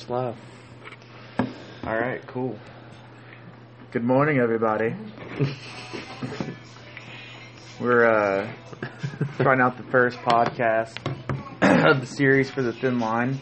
It's 0.00 0.08
live. 0.08 0.36
All 1.84 1.94
right, 1.94 2.26
cool. 2.26 2.58
Good 3.90 4.02
morning, 4.02 4.38
everybody. 4.38 4.94
We're 7.78 8.06
uh, 8.06 8.50
trying 9.36 9.60
out 9.60 9.76
the 9.76 9.82
first 9.90 10.16
podcast 10.20 10.96
of 11.60 12.00
the 12.00 12.06
series 12.06 12.48
for 12.48 12.62
the 12.62 12.72
Thin 12.72 12.98
Line. 12.98 13.40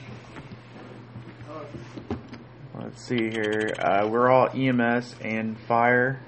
Let's 2.77 3.05
see 3.05 3.31
here. 3.31 3.73
Uh, 3.79 4.09
we're 4.11 4.29
all 4.29 4.49
EMS 4.53 5.15
and 5.21 5.57
fire. 5.61 6.21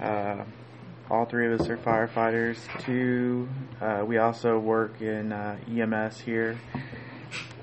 Uh, 0.00 0.44
all 1.10 1.24
three 1.24 1.52
of 1.52 1.60
us 1.60 1.68
are 1.68 1.76
firefighters. 1.78 2.58
Two, 2.84 3.48
uh, 3.80 4.04
we 4.06 4.18
also 4.18 4.56
work 4.56 5.00
in 5.00 5.32
uh, 5.32 5.58
EMS 5.68 6.20
here 6.20 6.60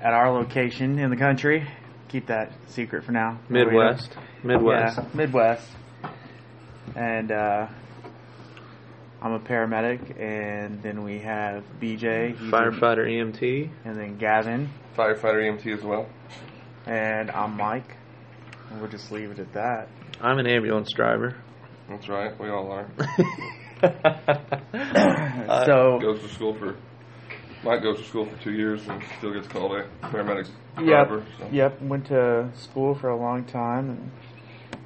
at 0.04 0.12
our 0.12 0.30
location 0.30 0.98
in 0.98 1.10
the 1.10 1.16
country. 1.16 1.66
Keep 2.08 2.26
that 2.26 2.52
secret 2.68 3.02
for 3.04 3.12
now. 3.12 3.40
Midwest. 3.48 4.10
Midwest. 4.44 4.98
Yeah, 4.98 5.04
Midwest. 5.14 5.66
And 6.94 7.32
uh, 7.32 7.66
I'm 9.22 9.32
a 9.32 9.40
paramedic, 9.40 10.20
and 10.20 10.80
then 10.82 11.02
we 11.02 11.18
have 11.20 11.64
BJ, 11.80 12.36
Firefighter 12.50 13.08
E 13.10 13.18
EMT. 13.18 13.70
and 13.84 13.96
then 13.96 14.18
Gavin, 14.18 14.68
Firefighter 14.96 15.40
EMT 15.42 15.78
as 15.78 15.82
well. 15.82 16.06
and 16.86 17.30
I'm 17.30 17.56
Mike. 17.56 17.96
And 18.70 18.80
we'll 18.80 18.90
just 18.90 19.10
leave 19.10 19.30
it 19.30 19.38
at 19.38 19.52
that. 19.54 19.88
I'm 20.20 20.38
an 20.38 20.46
ambulance 20.46 20.92
driver. 20.92 21.36
That's 21.88 22.08
right, 22.08 22.38
we 22.38 22.48
all 22.50 22.70
are. 22.70 22.88
So, 25.66 25.98
Goes 26.00 26.20
to 26.22 26.28
school 26.28 26.54
for, 26.54 26.76
Mike 27.64 27.82
goes 27.82 27.98
to 27.98 28.04
school 28.04 28.26
for 28.26 28.36
two 28.42 28.52
years 28.52 28.86
and 28.86 29.02
still 29.18 29.32
gets 29.32 29.48
called 29.48 29.72
a 29.72 29.88
paramedic 30.02 30.48
yep, 30.76 31.08
driver. 31.08 31.26
So. 31.38 31.48
yep, 31.50 31.80
went 31.80 32.06
to 32.08 32.50
school 32.54 32.94
for 32.94 33.08
a 33.08 33.16
long 33.16 33.44
time 33.44 33.90
and 33.90 34.10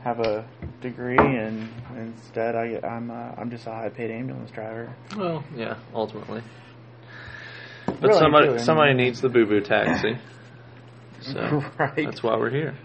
have 0.04 0.20
a 0.20 0.48
degree, 0.80 1.18
and 1.18 1.68
instead 1.96 2.54
I, 2.54 2.78
I'm 2.86 3.10
uh, 3.10 3.32
I'm 3.36 3.50
just 3.50 3.66
a 3.66 3.70
high-paid 3.70 4.12
ambulance 4.12 4.50
driver. 4.52 4.94
well, 5.16 5.42
yeah, 5.56 5.76
ultimately. 5.92 6.42
But 7.86 8.00
Really, 8.00 8.18
somebody 8.18 8.46
really, 8.46 8.58
somebody 8.60 8.94
needs 8.94 9.20
the 9.20 9.28
boo 9.28 9.46
boo 9.46 9.60
taxi. 9.60 10.16
So 11.20 11.64
right. 11.80 11.96
that's 11.96 12.22
why 12.22 12.36
we're 12.36 12.48
here. 12.48 12.76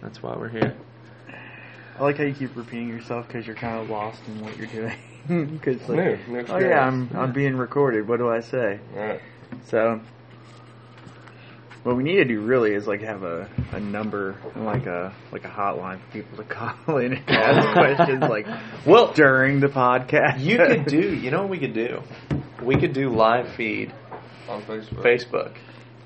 That's 0.00 0.22
why 0.22 0.34
we're 0.34 0.48
here. 0.48 0.74
I 1.98 2.02
like 2.02 2.16
how 2.18 2.24
you 2.24 2.34
keep 2.34 2.54
repeating 2.56 2.88
yourself 2.88 3.26
because 3.26 3.46
you're 3.46 3.56
kind 3.56 3.78
of 3.80 3.90
lost 3.90 4.20
in 4.28 4.40
what 4.42 4.56
you're 4.56 4.66
doing. 4.66 4.96
Because 5.28 5.86
like, 5.90 6.26
New, 6.26 6.38
new 6.38 6.44
oh 6.48 6.58
yeah, 6.58 6.86
I'm 6.86 7.10
I'm 7.14 7.32
being 7.34 7.54
recorded. 7.54 8.08
What 8.08 8.16
do 8.16 8.30
I 8.30 8.40
say? 8.40 8.80
Alright. 8.96 9.20
So, 9.66 10.00
what 11.82 11.96
we 11.96 12.02
need 12.02 12.16
to 12.16 12.24
do 12.24 12.40
really 12.40 12.72
is 12.72 12.86
like 12.86 13.02
have 13.02 13.22
a, 13.24 13.46
a 13.72 13.78
number 13.80 14.36
and 14.54 14.64
like 14.64 14.86
a 14.86 15.12
like 15.30 15.44
a 15.44 15.48
hotline 15.48 16.00
for 16.00 16.12
people 16.12 16.38
to 16.38 16.44
call 16.48 16.96
in 16.96 17.12
and 17.14 17.28
ask 17.30 17.72
questions 17.74 18.22
like 18.22 18.46
Well, 18.86 19.12
during 19.12 19.60
the 19.60 19.68
podcast. 19.68 20.40
you 20.40 20.56
could 20.56 20.86
do. 20.86 21.14
You 21.14 21.30
know 21.30 21.40
what 21.42 21.50
we 21.50 21.58
could 21.58 21.74
do? 21.74 22.02
We 22.62 22.76
could 22.76 22.94
do 22.94 23.10
live 23.10 23.50
feed 23.54 23.92
On 24.48 24.62
Facebook. 24.62 25.02
Facebook. 25.02 25.52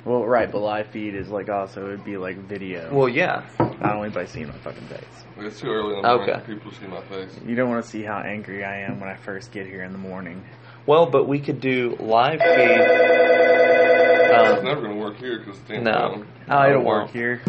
Well, 0.05 0.25
right, 0.25 0.51
but 0.51 0.61
live 0.61 0.89
feed 0.89 1.15
is 1.15 1.29
like 1.29 1.49
also 1.49 1.87
it'd 1.87 2.05
be 2.05 2.17
like 2.17 2.37
video. 2.39 2.93
Well, 2.93 3.09
yeah. 3.09 3.45
not 3.59 3.95
only 3.97 4.11
by 4.11 4.27
seeing 4.27 4.49
my 4.49 4.59
fucking 4.59 4.87
face. 4.89 5.01
It's 5.39 5.61
too 5.61 5.69
early 5.69 5.97
in 5.97 6.03
the 6.03 6.09
morning 6.09 6.31
Okay. 6.31 6.41
for 6.41 6.55
people 6.55 6.71
to 6.71 6.77
see 6.79 6.87
my 6.87 7.01
face. 7.03 7.31
You 7.47 7.55
don't 7.55 7.71
want 7.71 7.85
to 7.85 7.91
see 7.91 8.03
how 8.03 8.19
angry 8.19 8.65
I 8.65 8.81
am 8.81 9.01
when 9.01 9.09
I 9.09 9.17
first 9.17 9.53
get 9.53 9.67
here 9.67 9.83
in 9.83 9.93
the 9.93 9.99
morning. 9.99 10.45
Well, 10.87 11.07
but 11.07 11.27
we 11.29 11.39
could 11.41 11.61
do 11.61 11.97
live 12.01 12.41
feed. 12.41 12.45
It's 12.45 14.33
Um, 14.59 14.65
never 14.65 14.81
going 14.83 14.95
to 14.95 15.01
work 15.01 15.17
here 15.17 15.39
because 15.39 15.59
it's 15.59 15.69
damn 15.69 15.85
no. 15.85 15.93
phone. 15.93 16.27
Oh, 16.51 16.69
it'll 16.69 16.83
Oh, 16.83 16.85
work 16.85 17.11
here. 17.11 17.41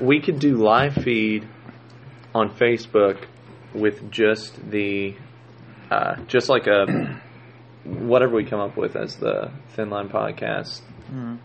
we 0.00 0.20
could 0.20 0.38
do 0.38 0.56
live 0.56 0.94
feed 0.94 1.46
on 2.34 2.50
Facebook 2.50 3.18
with 3.74 4.10
just 4.10 4.70
the 4.70 5.14
uh, 5.90 6.14
just 6.28 6.48
like 6.48 6.66
a 6.68 7.20
whatever 7.84 8.34
we 8.36 8.44
come 8.44 8.60
up 8.60 8.76
with 8.76 8.94
as 8.96 9.16
the 9.16 9.50
Thin 9.74 9.90
Line 9.90 10.08
Podcast 10.08 10.82
Mhm. 11.12 11.38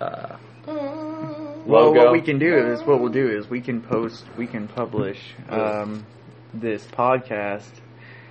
Uh, 0.00 0.36
Well, 1.66 1.94
what 1.94 2.12
we 2.12 2.20
can 2.22 2.38
do 2.38 2.72
is 2.72 2.84
what 2.84 3.00
we'll 3.00 3.12
do 3.12 3.28
is 3.28 3.48
we 3.48 3.60
can 3.60 3.80
post, 3.82 4.24
we 4.36 4.46
can 4.46 4.66
publish 4.68 5.18
um, 5.48 6.06
this 6.54 6.84
podcast 6.86 7.70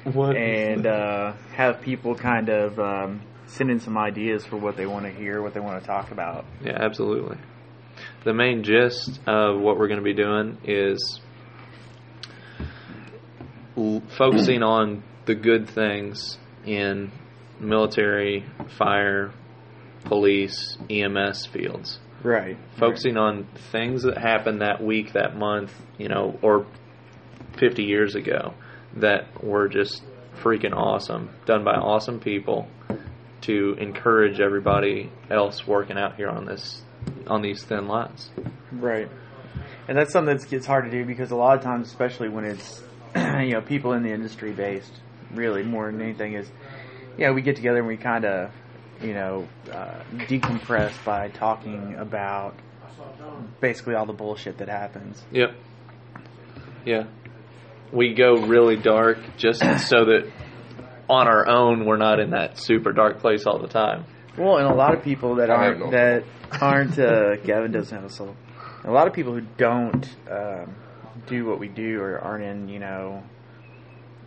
What 0.04 0.36
is 0.36 0.78
and 0.78 0.88
uh, 0.88 1.34
have 1.56 1.82
people 1.82 2.16
kind 2.16 2.50
of 2.50 2.80
um, 2.80 3.22
send 3.46 3.72
in 3.72 3.80
some 3.80 3.98
ideas 3.98 4.46
for 4.46 4.58
what 4.58 4.78
they 4.78 4.86
want 4.86 5.06
to 5.06 5.12
hear, 5.12 5.42
what 5.42 5.54
they 5.54 5.60
want 5.60 5.82
to 5.82 5.88
talk 5.88 6.12
about. 6.12 6.46
yeah, 6.64 6.78
absolutely. 6.80 7.38
The 8.24 8.34
main 8.34 8.64
gist 8.64 9.20
of 9.28 9.60
what 9.60 9.78
we're 9.78 9.88
going 9.88 10.00
to 10.00 10.04
be 10.04 10.14
doing 10.14 10.58
is 10.64 11.20
l- 13.78 14.02
focusing 14.18 14.64
on 14.64 15.04
the 15.26 15.36
good 15.36 15.70
things 15.70 16.38
in 16.66 17.12
military, 17.60 18.46
fire, 18.78 19.32
police, 20.06 20.78
EMS 20.90 21.46
fields. 21.48 22.00
Right. 22.22 22.58
focusing 22.78 23.16
on 23.16 23.48
things 23.72 24.04
that 24.04 24.18
happened 24.18 24.60
that 24.60 24.84
week, 24.84 25.14
that 25.14 25.38
month, 25.38 25.74
you 25.98 26.10
know, 26.10 26.38
or 26.42 26.66
50 27.58 27.84
years 27.84 28.16
ago 28.16 28.54
that 28.98 29.42
were 29.42 29.70
just 29.70 30.04
freaking 30.42 30.76
awesome, 30.76 31.30
done 31.46 31.64
by 31.64 31.76
awesome 31.76 32.20
people 32.20 32.68
to 33.42 33.76
encourage 33.80 34.40
everybody 34.40 35.10
else 35.30 35.66
working 35.66 35.98
out 35.98 36.16
here 36.16 36.28
on 36.28 36.46
this 36.46 36.82
on 37.28 37.42
these 37.42 37.64
thin 37.64 37.88
lines. 37.88 38.30
Right. 38.72 39.10
And 39.88 39.98
that's 39.98 40.12
something 40.12 40.38
that 40.38 40.50
gets 40.50 40.66
hard 40.66 40.86
to 40.86 40.92
do 40.92 41.06
because 41.06 41.32
a 41.32 41.36
lot 41.36 41.58
of 41.58 41.64
times, 41.64 41.88
especially 41.88 42.30
when 42.30 42.46
it's 42.46 42.84
you 43.16 43.52
know 43.52 43.62
people 43.62 43.94
in 43.94 44.04
the 44.04 44.12
industry 44.12 44.52
based, 44.52 44.92
really 45.34 45.64
more 45.64 45.92
than 45.92 46.02
anything 46.02 46.34
is, 46.34 46.50
you 47.18 47.26
know, 47.26 47.34
we 47.34 47.42
get 47.42 47.56
together 47.56 47.80
and 47.80 47.88
we 47.88 47.98
kind 47.98 48.26
of 48.26 48.52
you 49.02 49.14
know 49.14 49.48
uh, 49.72 50.04
decompress 50.28 50.94
by 51.06 51.30
talking 51.30 51.96
about 51.96 52.56
basically 53.62 53.96
all 53.96 54.06
the 54.06 54.14
bullshit 54.14 54.58
that 54.58 54.70
happens. 54.70 55.24
Yep. 55.32 55.56
Yeah. 56.86 57.04
We 57.92 58.14
go 58.14 58.36
really 58.46 58.76
dark 58.76 59.18
just 59.38 59.60
so 59.60 60.06
that 60.06 60.32
on 61.10 61.28
our 61.28 61.48
own 61.48 61.86
we're 61.86 61.98
not 61.98 62.20
in 62.20 62.32
that 62.32 62.58
super 62.60 62.92
dark 62.92 63.20
place 63.20 63.46
all 63.46 63.60
the 63.60 63.68
time. 63.68 64.06
Well, 64.38 64.58
and 64.58 64.68
a 64.68 64.74
lot 64.74 64.94
of 64.94 65.04
people 65.04 65.36
that 65.36 65.50
aren't 65.50 65.80
no 65.80 65.92
that 65.92 66.24
aren't 66.62 67.00
uh, 67.00 67.38
Gavin 67.38 67.72
doesn't 67.72 67.96
have 67.96 68.06
a 68.10 68.14
soul. 68.14 68.36
A 68.84 68.92
lot 68.92 69.08
of 69.08 69.14
people 69.14 69.34
who 69.34 69.42
don't 69.58 70.08
um, 70.30 70.76
do 71.28 71.46
what 71.46 71.60
we 71.60 71.68
do 71.68 72.00
or 72.00 72.20
aren't 72.20 72.44
in 72.44 72.70
you 72.70 72.80
know 72.80 73.24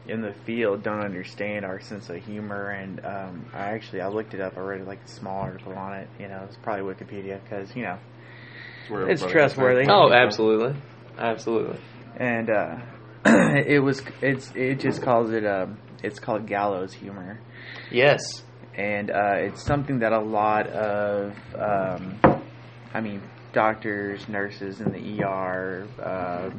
in 0.08 0.20
the 0.20 0.34
field 0.44 0.82
don't 0.82 1.00
understand 1.00 1.64
our 1.64 1.80
sense 1.80 2.08
of 2.10 2.16
humor. 2.24 2.70
And 2.70 3.04
um, 3.04 3.46
I 3.54 3.70
actually 3.70 4.00
I 4.00 4.08
looked 4.08 4.34
it 4.34 4.40
up. 4.40 4.56
I 4.56 4.60
read 4.60 4.86
like 4.86 5.00
a 5.04 5.08
small 5.08 5.40
article 5.40 5.74
on 5.74 5.94
it. 5.94 6.08
You 6.18 6.28
know, 6.28 6.44
it's 6.46 6.56
probably 6.56 6.92
Wikipedia 6.94 7.40
because 7.42 7.74
you 7.76 7.82
know 7.82 7.98
It's, 9.08 9.22
It's 9.22 9.32
trustworthy. 9.32 9.86
Oh, 9.88 10.12
absolutely. 10.12 10.74
Absolutely. 11.18 11.78
and 12.16 12.50
uh, 12.50 12.76
it 13.24 13.82
was 13.82 14.02
it's 14.20 14.50
it 14.54 14.80
just 14.80 15.02
calls 15.02 15.30
it 15.30 15.44
um, 15.46 15.78
it's 16.02 16.18
called 16.18 16.46
gallows 16.46 16.92
humor. 16.92 17.40
Yes. 17.90 18.20
and 18.74 19.10
uh, 19.10 19.34
it's 19.36 19.62
something 19.62 19.98
that 19.98 20.12
a 20.12 20.20
lot 20.20 20.66
of, 20.68 21.36
um, 21.54 22.18
I 22.94 23.00
mean, 23.02 23.20
doctors, 23.52 24.26
nurses 24.28 24.80
in 24.80 24.92
the 24.92 25.22
ER, 25.22 25.86
uh, 26.02 26.50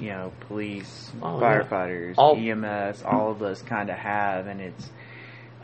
you 0.00 0.08
know, 0.08 0.32
police, 0.48 1.12
Oh, 1.22 1.40
yeah. 1.40 1.60
firefighters, 1.62 2.14
All- 2.16 2.36
EMS, 2.36 3.02
all 3.02 3.30
of 3.30 3.42
us 3.42 3.62
kind 3.62 3.90
of 3.90 3.96
have, 3.96 4.46
and 4.46 4.60
it's 4.60 4.90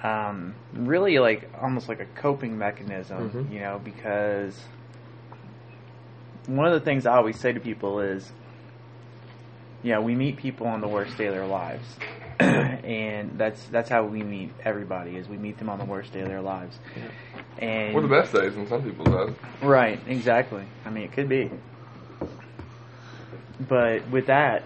um, 0.03 0.55
really 0.75 1.19
like 1.19 1.49
almost 1.61 1.89
like 1.89 2.01
a 2.01 2.05
coping 2.21 2.59
mechanism, 2.59 3.31
Mhm. 3.31 3.53
you 3.53 3.61
know, 3.61 3.81
because 3.83 4.63
one 6.47 6.67
of 6.67 6.75
the 6.75 6.81
things 6.81 7.07
I 7.07 7.17
always 7.17 7.41
say 7.41 7.53
to 7.53 7.61
people 7.61 8.01
is, 8.01 8.31
you 9.83 9.93
know, 9.93 10.01
we 10.03 10.15
meet 10.15 10.37
people 10.37 10.67
on 10.67 10.81
the 10.81 10.87
worst 10.89 11.17
day 11.17 11.27
of 11.27 11.35
their 11.35 11.47
lives. 11.47 11.97
and 12.39 13.39
that's 13.39 13.65
that's 13.69 13.89
how 13.89 14.05
we 14.05 14.23
meet 14.23 14.53
everybody 14.63 15.17
is 15.17 15.27
we 15.27 15.39
meet 15.39 15.57
them 15.59 15.71
on 15.71 15.79
the 15.79 15.87
worst 15.87 16.13
day 16.13 16.21
of 16.21 16.29
their 16.29 16.43
lives. 16.43 16.79
And 17.59 17.95
Or 17.97 18.03
the 18.03 18.09
best 18.09 18.35
days 18.35 18.55
in 18.57 18.69
some 18.69 18.83
people's 18.83 19.09
eyes. 19.09 19.35
Right, 19.63 19.99
exactly. 20.07 20.65
I 20.85 20.91
mean, 20.91 21.05
it 21.05 21.13
could 21.13 21.29
be. 21.31 21.51
But 23.61 24.09
with 24.11 24.27
that, 24.27 24.65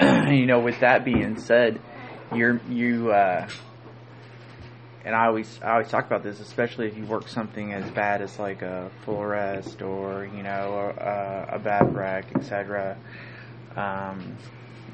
you 0.00 0.46
know, 0.46 0.60
with 0.60 0.80
that 0.80 1.04
being 1.04 1.38
said, 1.38 1.80
you're 2.34 2.60
you 2.68 3.12
uh, 3.12 3.48
and 5.06 5.14
I 5.14 5.26
always 5.26 5.60
I 5.62 5.72
always 5.72 5.88
talk 5.88 6.04
about 6.04 6.24
this, 6.24 6.40
especially 6.40 6.88
if 6.88 6.96
you 6.96 7.04
work 7.04 7.28
something 7.28 7.72
as 7.72 7.88
bad 7.92 8.22
as 8.22 8.38
like 8.40 8.62
a 8.62 8.90
full 9.04 9.20
arrest 9.22 9.80
or 9.80 10.28
you 10.36 10.42
know 10.42 10.92
a, 10.98 11.54
a 11.56 11.58
bad 11.60 11.94
wreck, 11.94 12.26
etc. 12.34 12.96
Um, 13.76 14.36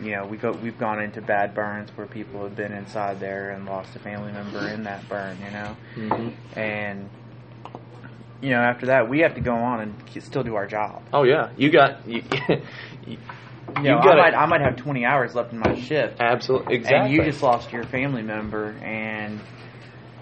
you 0.02 0.10
know, 0.12 0.26
we 0.26 0.36
go 0.36 0.52
we've 0.52 0.78
gone 0.78 1.00
into 1.00 1.22
bad 1.22 1.54
burns 1.54 1.88
where 1.96 2.06
people 2.06 2.42
have 2.42 2.54
been 2.54 2.72
inside 2.72 3.20
there 3.20 3.50
and 3.52 3.64
lost 3.64 3.96
a 3.96 4.00
family 4.00 4.32
member 4.32 4.68
in 4.68 4.84
that 4.84 5.08
burn. 5.08 5.38
You 5.42 5.50
know, 5.50 5.76
Mm-hmm. 5.96 6.58
and 6.58 7.10
you 8.42 8.50
know, 8.50 8.58
after 8.60 8.86
that, 8.86 9.08
we 9.08 9.20
have 9.20 9.34
to 9.36 9.40
go 9.40 9.54
on 9.54 9.80
and 9.80 10.22
still 10.22 10.42
do 10.42 10.56
our 10.56 10.66
job. 10.66 11.02
Oh 11.12 11.22
yeah, 11.22 11.50
you 11.56 11.70
got 11.70 12.06
you. 12.06 12.22
you 13.06 13.16
You 13.76 13.82
know, 13.84 13.98
I 13.98 14.04
gotta- 14.04 14.16
might 14.22 14.34
I 14.34 14.46
might 14.46 14.60
have 14.60 14.76
20 14.76 15.04
hours 15.06 15.34
left 15.34 15.52
in 15.52 15.58
my 15.60 15.74
shift, 15.78 16.20
absolutely 16.20 16.74
exactly. 16.74 16.98
and 17.00 17.12
you 17.12 17.24
just 17.24 17.42
lost 17.42 17.72
your 17.72 17.84
family 17.84 18.22
member, 18.22 18.70
and 18.82 19.40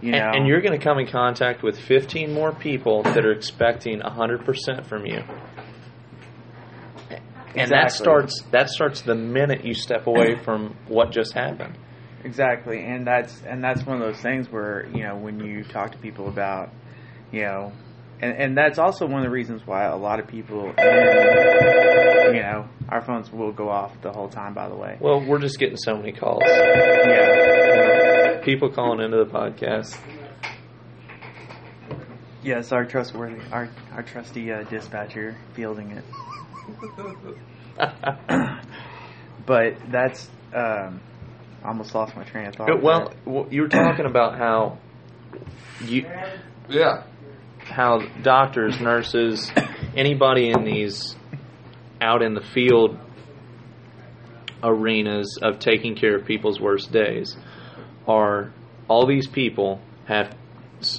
you 0.02 0.12
know, 0.12 0.19
and, 0.19 0.37
and 0.37 0.46
you're 0.46 0.61
going 0.61 0.78
to 0.78 0.82
come 0.84 0.99
in 0.99 1.06
contact 1.08 1.62
with 1.62 1.78
15 1.78 2.32
more 2.32 2.52
people 2.52 3.02
that 3.02 3.25
are 3.26 3.32
expecting 3.32 4.00
100% 4.00 4.87
from 4.87 5.05
you. 5.05 5.22
And 7.55 7.70
that 7.72 7.90
starts 7.90 8.43
that 8.52 8.69
starts 8.70 9.00
the 9.02 9.14
minute 9.17 9.64
you 9.64 9.75
step 9.75 10.06
away 10.06 10.37
from 10.44 10.76
what 10.88 11.11
just 11.11 11.32
happened. 11.34 11.76
Exactly, 12.25 12.81
and 12.84 13.06
that's 13.06 13.43
and 13.43 13.62
that's 13.64 13.84
one 13.84 14.00
of 14.00 14.02
those 14.02 14.20
things 14.22 14.49
where 14.50 14.87
you 14.94 15.02
know 15.02 15.17
when 15.17 15.40
you 15.40 15.64
talk 15.64 15.93
to 15.93 15.99
people 15.99 16.28
about, 16.28 16.70
you 17.32 17.43
know, 17.43 17.72
and 18.22 18.37
and 18.37 18.56
that's 18.56 18.78
also 18.78 19.06
one 19.06 19.19
of 19.20 19.25
the 19.25 19.31
reasons 19.31 19.67
why 19.67 19.84
a 19.84 19.96
lot 19.96 20.20
of 20.20 20.26
people, 20.26 20.67
you 20.78 22.40
know, 22.43 22.69
our 22.88 23.00
phones 23.00 23.31
will 23.32 23.52
go 23.52 23.69
off 23.69 23.93
the 24.02 24.12
whole 24.12 24.28
time. 24.28 24.55
By 24.55 24.69
the 24.69 24.76
way, 24.76 24.96
Well, 25.00 25.20
we're 25.20 25.38
just 25.40 25.58
getting 25.58 25.76
so 25.76 25.96
many 25.96 26.12
calls. 26.12 26.43
yeah, 26.46 28.40
People 28.44 28.70
calling 28.70 29.00
into 29.05 29.17
the 29.25 29.31
podcast. 29.31 29.99
yes, 32.43 32.72
our 32.72 32.84
trustworthy, 32.84 33.40
our 33.52 33.69
our 33.93 34.02
trusty 34.02 34.50
uh, 34.52 34.62
dispatcher 34.64 35.37
fielding 35.55 35.90
it. 35.93 36.05
But 39.46 39.76
that's 39.90 40.28
um, 40.55 41.00
almost 41.64 41.94
lost 41.94 42.14
my 42.14 42.22
train 42.25 42.46
of 42.46 42.55
thought. 42.55 42.82
well, 42.82 43.12
well, 43.25 43.46
you 43.50 43.62
were 43.62 43.69
talking 43.69 44.05
about 44.06 44.37
how 44.38 44.78
you 45.84 46.06
Yeah. 46.69 47.05
How 47.70 48.00
doctors, 48.22 48.81
nurses, 48.81 49.50
anybody 49.96 50.50
in 50.50 50.64
these 50.64 51.17
out 52.00 52.22
in 52.22 52.34
the 52.34 52.40
field 52.40 52.99
arenas 54.62 55.38
of 55.43 55.58
taking 55.58 55.94
care 55.94 56.17
of 56.17 56.26
people's 56.26 56.61
worst 56.61 56.93
days 56.93 57.37
are 58.06 58.52
all 58.88 59.06
these 59.06 59.26
people 59.26 59.81
have 60.06 60.37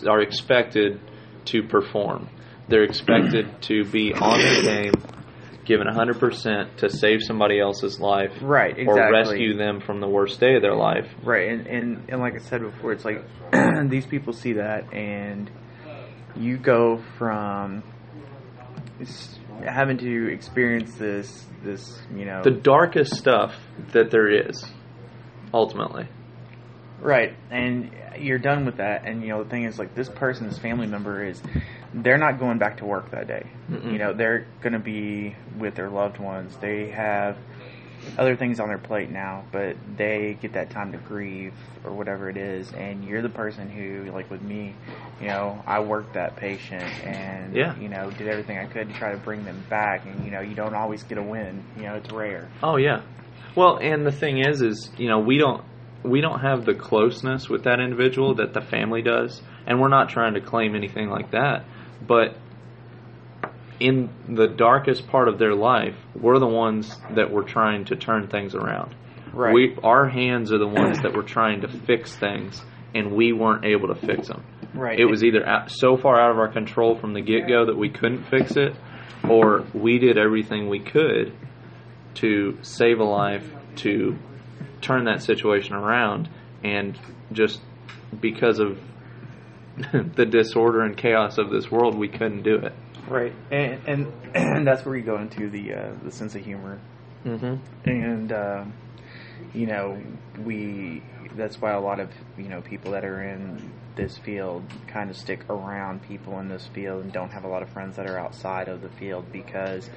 are 0.07 0.21
expected 0.21 0.99
to 1.45 1.63
perform. 1.63 2.29
They're 2.67 2.83
expected 2.83 3.61
to 3.63 3.83
be 3.85 4.13
on 4.13 4.39
their 4.39 4.61
game, 4.61 4.93
given 5.65 5.87
100% 5.87 6.77
to 6.77 6.89
save 6.89 7.21
somebody 7.23 7.59
else's 7.59 7.99
life 7.99 8.31
right, 8.41 8.75
or 8.87 9.11
rescue 9.11 9.57
them 9.57 9.81
from 9.81 9.99
the 9.99 10.07
worst 10.07 10.39
day 10.39 10.55
of 10.55 10.61
their 10.61 10.75
life. 10.75 11.07
Right, 11.23 11.49
and, 11.49 11.67
and, 11.67 12.09
and 12.09 12.21
like 12.21 12.35
I 12.35 12.39
said 12.39 12.61
before, 12.61 12.93
it's 12.93 13.05
like 13.05 13.23
these 13.89 14.05
people 14.05 14.33
see 14.33 14.53
that, 14.53 14.93
and 14.93 15.49
you 16.41 16.57
go 16.57 17.01
from 17.17 17.83
having 19.65 19.97
to 19.99 20.27
experience 20.31 20.95
this, 20.95 21.45
this 21.63 21.99
you 22.15 22.25
know, 22.25 22.41
The 22.43 22.51
darkest 22.51 23.15
stuff 23.15 23.55
that 23.93 24.11
there 24.11 24.47
is, 24.47 24.63
ultimately. 25.53 26.07
right, 26.99 27.35
and 27.49 27.91
you're 28.19 28.39
done 28.39 28.65
with 28.65 28.77
that, 28.77 29.07
and 29.07 29.21
you 29.21 29.29
know 29.29 29.43
the 29.43 29.49
thing 29.49 29.63
is 29.65 29.79
like 29.79 29.95
this 29.95 30.09
person's 30.09 30.57
family 30.57 30.87
member 30.87 31.23
is, 31.25 31.41
they're 31.93 32.17
not 32.17 32.39
going 32.39 32.57
back 32.57 32.77
to 32.77 32.85
work 32.85 33.11
that 33.11 33.27
day. 33.27 33.49
Mm-mm. 33.69 33.91
You 33.91 33.97
know, 33.99 34.13
they're 34.13 34.47
going 34.61 34.73
to 34.73 34.79
be 34.79 35.35
with 35.57 35.75
their 35.75 35.89
loved 35.89 36.19
ones. 36.19 36.55
They 36.57 36.89
have 36.91 37.37
other 38.17 38.35
things 38.35 38.59
on 38.59 38.67
their 38.67 38.77
plate 38.77 39.09
now, 39.09 39.43
but 39.51 39.75
they 39.97 40.37
get 40.41 40.53
that 40.53 40.69
time 40.69 40.91
to 40.91 40.97
grieve 40.97 41.53
or 41.83 41.91
whatever 41.93 42.29
it 42.29 42.37
is. 42.37 42.71
And 42.73 43.03
you're 43.03 43.21
the 43.21 43.29
person 43.29 43.69
who, 43.69 44.11
like 44.11 44.29
with 44.29 44.41
me, 44.41 44.75
you 45.19 45.27
know, 45.27 45.61
I 45.65 45.79
worked 45.79 46.13
that 46.13 46.35
patient 46.35 46.83
and, 47.05 47.55
Yeah. 47.55 47.77
you 47.77 47.89
know, 47.89 48.09
did 48.11 48.27
everything 48.27 48.57
I 48.57 48.65
could 48.65 48.87
to 48.89 48.93
try 48.93 49.11
to 49.11 49.17
bring 49.17 49.43
them 49.45 49.63
back. 49.69 50.05
And, 50.05 50.23
you 50.25 50.31
know, 50.31 50.41
you 50.41 50.55
don't 50.55 50.75
always 50.75 51.03
get 51.03 51.17
a 51.17 51.23
win. 51.23 51.63
You 51.77 51.83
know, 51.83 51.95
it's 51.95 52.11
rare. 52.11 52.49
Oh 52.63 52.77
yeah. 52.77 53.01
Well, 53.55 53.77
and 53.81 54.05
the 54.05 54.11
thing 54.11 54.39
is, 54.39 54.61
is 54.61 54.89
you 54.97 55.09
know 55.09 55.19
we 55.19 55.37
don't 55.37 55.63
we 56.03 56.21
don't 56.21 56.39
have 56.39 56.65
the 56.65 56.73
closeness 56.73 57.49
with 57.49 57.65
that 57.65 57.79
individual 57.79 58.35
that 58.35 58.53
the 58.53 58.61
family 58.61 59.01
does, 59.01 59.41
and 59.67 59.79
we're 59.79 59.89
not 59.89 60.09
trying 60.09 60.33
to 60.35 60.41
claim 60.41 60.75
anything 60.75 61.09
like 61.09 61.31
that. 61.31 61.65
But 62.07 62.37
in 63.81 64.09
the 64.29 64.47
darkest 64.47 65.07
part 65.07 65.27
of 65.27 65.39
their 65.39 65.55
life, 65.55 65.95
we're 66.13 66.37
the 66.37 66.47
ones 66.47 66.95
that 67.15 67.31
were 67.31 67.43
trying 67.43 67.85
to 67.85 67.95
turn 67.95 68.27
things 68.27 68.53
around. 68.53 68.95
Right. 69.33 69.53
We 69.53 69.77
our 69.83 70.07
hands 70.07 70.51
are 70.51 70.59
the 70.59 70.67
ones 70.67 71.01
that 71.01 71.15
were 71.15 71.23
trying 71.23 71.61
to 71.61 71.67
fix 71.67 72.15
things, 72.15 72.61
and 72.93 73.13
we 73.13 73.33
weren't 73.33 73.65
able 73.65 73.87
to 73.87 73.95
fix 73.95 74.27
them. 74.27 74.43
Right. 74.73 74.99
It 74.99 75.05
was 75.05 75.23
either 75.23 75.45
out, 75.45 75.71
so 75.71 75.97
far 75.97 76.21
out 76.21 76.31
of 76.31 76.37
our 76.37 76.51
control 76.51 76.95
from 76.95 77.13
the 77.13 77.21
get 77.21 77.47
go 77.47 77.65
that 77.65 77.75
we 77.75 77.89
couldn't 77.89 78.25
fix 78.25 78.55
it, 78.55 78.75
or 79.27 79.65
we 79.73 79.97
did 79.97 80.17
everything 80.17 80.69
we 80.69 80.79
could 80.79 81.33
to 82.15 82.59
save 82.61 82.99
a 82.99 83.03
life, 83.03 83.49
to 83.77 84.15
turn 84.81 85.05
that 85.05 85.23
situation 85.23 85.73
around, 85.73 86.29
and 86.63 86.99
just 87.31 87.61
because 88.19 88.59
of 88.59 88.79
the 90.15 90.25
disorder 90.25 90.81
and 90.81 90.95
chaos 90.95 91.39
of 91.39 91.49
this 91.49 91.71
world, 91.71 91.97
we 91.97 92.09
couldn't 92.09 92.43
do 92.43 92.57
it. 92.57 92.73
Right. 93.07 93.33
And, 93.51 93.81
and, 93.87 94.13
and 94.35 94.67
that's 94.67 94.85
where 94.85 94.95
you 94.95 95.03
go 95.03 95.17
into 95.17 95.49
the, 95.49 95.73
uh, 95.73 95.93
the 96.03 96.11
sense 96.11 96.35
of 96.35 96.43
humor. 96.43 96.79
Mm-hmm. 97.25 97.87
and 97.87 98.31
uh, 98.31 98.65
you 99.53 99.67
know 99.67 100.01
we 100.43 101.03
that's 101.35 101.61
why 101.61 101.71
a 101.71 101.79
lot 101.79 101.99
of 101.99 102.09
you 102.35 102.49
know 102.49 102.61
people 102.61 102.91
that 102.91 103.05
are 103.05 103.21
in 103.21 103.71
this 103.95 104.17
field 104.17 104.63
kind 104.87 105.09
of 105.09 105.15
stick 105.15 105.47
around 105.49 106.01
people 106.07 106.39
in 106.39 106.47
this 106.47 106.65
field 106.73 107.03
and 107.03 107.13
don't 107.13 107.31
have 107.31 107.43
a 107.43 107.47
lot 107.47 107.61
of 107.61 107.69
friends 107.69 107.95
that 107.97 108.09
are 108.09 108.17
outside 108.17 108.67
of 108.67 108.81
the 108.81 108.89
field 108.89 109.31
because 109.31 109.89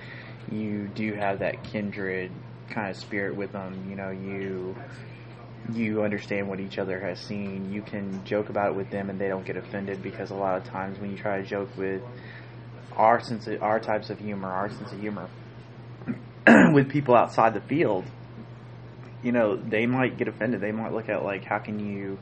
you 0.53 0.87
do 0.89 1.15
have 1.15 1.39
that 1.39 1.65
kindred 1.65 2.31
kind 2.69 2.91
of 2.91 2.97
spirit 2.97 3.35
with 3.35 3.53
them 3.53 3.87
you 3.89 3.97
know 3.97 4.11
you 4.11 4.77
you 5.73 6.03
understand 6.03 6.47
what 6.47 6.61
each 6.61 6.79
other 6.79 7.01
has 7.01 7.19
seen 7.19 7.73
you 7.73 7.81
can 7.81 8.23
joke 8.27 8.51
about 8.51 8.73
it 8.73 8.75
with 8.75 8.91
them 8.91 9.09
and 9.09 9.19
they 9.19 9.29
don't 9.29 9.47
get 9.47 9.57
offended 9.57 10.03
because 10.03 10.31
a 10.31 10.35
lot 10.35 10.59
of 10.59 10.65
times 10.65 10.99
when 10.99 11.11
you 11.11 11.17
try 11.17 11.41
to 11.41 11.47
joke 11.47 11.75
with 11.79 12.03
our 12.97 13.21
sense 13.21 13.47
of, 13.47 13.63
our 13.63 13.81
types 13.81 14.11
of 14.11 14.19
humor 14.19 14.49
our 14.49 14.71
sense 14.71 14.93
of 14.93 15.01
humor 15.01 15.29
with 16.73 16.89
people 16.91 17.15
outside 17.17 17.55
the 17.55 17.61
field, 17.61 18.05
you 19.23 19.33
know, 19.33 19.57
they 19.57 19.87
might 19.87 20.19
get 20.19 20.29
offended. 20.29 20.61
They 20.61 20.73
might 20.73 20.93
look 20.93 21.09
at 21.09 21.25
like, 21.25 21.45
how 21.45 21.59
can 21.59 21.79
you, 21.81 22.19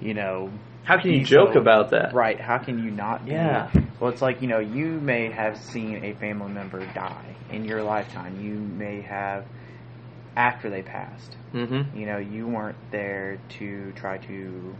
you 0.00 0.14
know, 0.14 0.50
How 0.84 1.00
can 1.00 1.10
you 1.12 1.24
joke 1.24 1.54
so- 1.54 1.60
about 1.60 1.90
that? 1.90 2.14
Right? 2.14 2.40
How 2.40 2.58
can 2.58 2.78
you 2.84 2.90
not? 2.90 3.24
be- 3.24 3.32
Yeah. 3.32 3.70
Well, 4.00 4.10
it's 4.12 4.22
like 4.22 4.40
you 4.42 4.48
know, 4.48 4.60
you 4.60 4.86
may 4.86 5.30
have 5.32 5.56
seen 5.58 6.04
a 6.04 6.14
family 6.14 6.52
member 6.52 6.86
die 6.94 7.34
in 7.50 7.64
your 7.64 7.82
lifetime. 7.82 8.40
You 8.40 8.54
may 8.54 9.00
have 9.02 9.44
after 10.36 10.70
they 10.70 10.82
passed. 10.82 11.36
Mm-hmm. 11.52 11.98
You 11.98 12.06
know, 12.06 12.18
you 12.18 12.46
weren't 12.46 12.76
there 12.92 13.38
to 13.58 13.92
try 13.96 14.18
to 14.18 14.74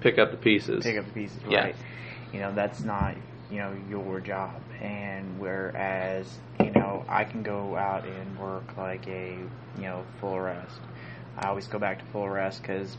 Pick 0.00 0.18
up 0.18 0.30
the 0.32 0.36
pieces. 0.36 0.82
pick 0.84 0.98
up 0.98 1.04
the 1.06 1.12
pieces, 1.12 1.38
Yeah. 1.48 1.60
right? 1.66 1.76
You 2.32 2.40
know, 2.40 2.52
that's 2.54 2.80
not 2.82 3.14
you 3.50 3.58
know 3.58 3.76
your 3.88 4.20
job. 4.20 4.60
And 4.80 5.38
whereas 5.38 6.38
you 6.60 6.70
know, 6.70 7.04
I 7.08 7.24
can 7.24 7.42
go 7.42 7.76
out 7.76 8.04
and 8.04 8.38
work 8.38 8.76
like 8.76 9.06
a 9.08 9.38
you 9.76 9.82
know 9.82 10.04
full 10.20 10.38
rest. 10.38 10.80
I 11.38 11.48
always 11.48 11.66
go 11.66 11.78
back 11.78 11.98
to 11.98 12.04
full 12.06 12.28
rest 12.28 12.62
because 12.62 12.96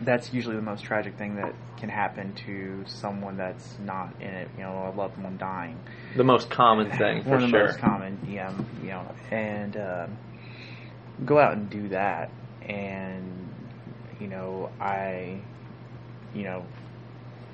that's 0.00 0.32
usually 0.32 0.56
the 0.56 0.62
most 0.62 0.84
tragic 0.84 1.16
thing 1.16 1.36
that 1.36 1.54
can 1.76 1.88
happen 1.88 2.32
to 2.46 2.84
someone 2.86 3.36
that's 3.36 3.76
not 3.80 4.14
in 4.20 4.28
it. 4.28 4.48
You 4.56 4.64
know, 4.64 4.92
a 4.94 4.96
loved 4.96 5.20
one 5.22 5.36
dying. 5.38 5.78
The 6.16 6.24
most 6.24 6.50
common 6.50 6.90
thing, 6.90 7.22
for 7.24 7.30
One 7.30 7.42
of 7.44 7.50
the 7.50 7.56
sure. 7.56 7.66
most 7.66 7.78
common, 7.78 8.18
yeah, 8.28 8.52
you 8.82 8.88
know, 8.88 9.06
and 9.30 9.76
um, 9.76 10.16
go 11.24 11.38
out 11.38 11.54
and 11.54 11.68
do 11.70 11.88
that, 11.88 12.30
and 12.62 13.48
you 14.20 14.28
know, 14.28 14.70
I, 14.80 15.40
you 16.34 16.44
know, 16.44 16.64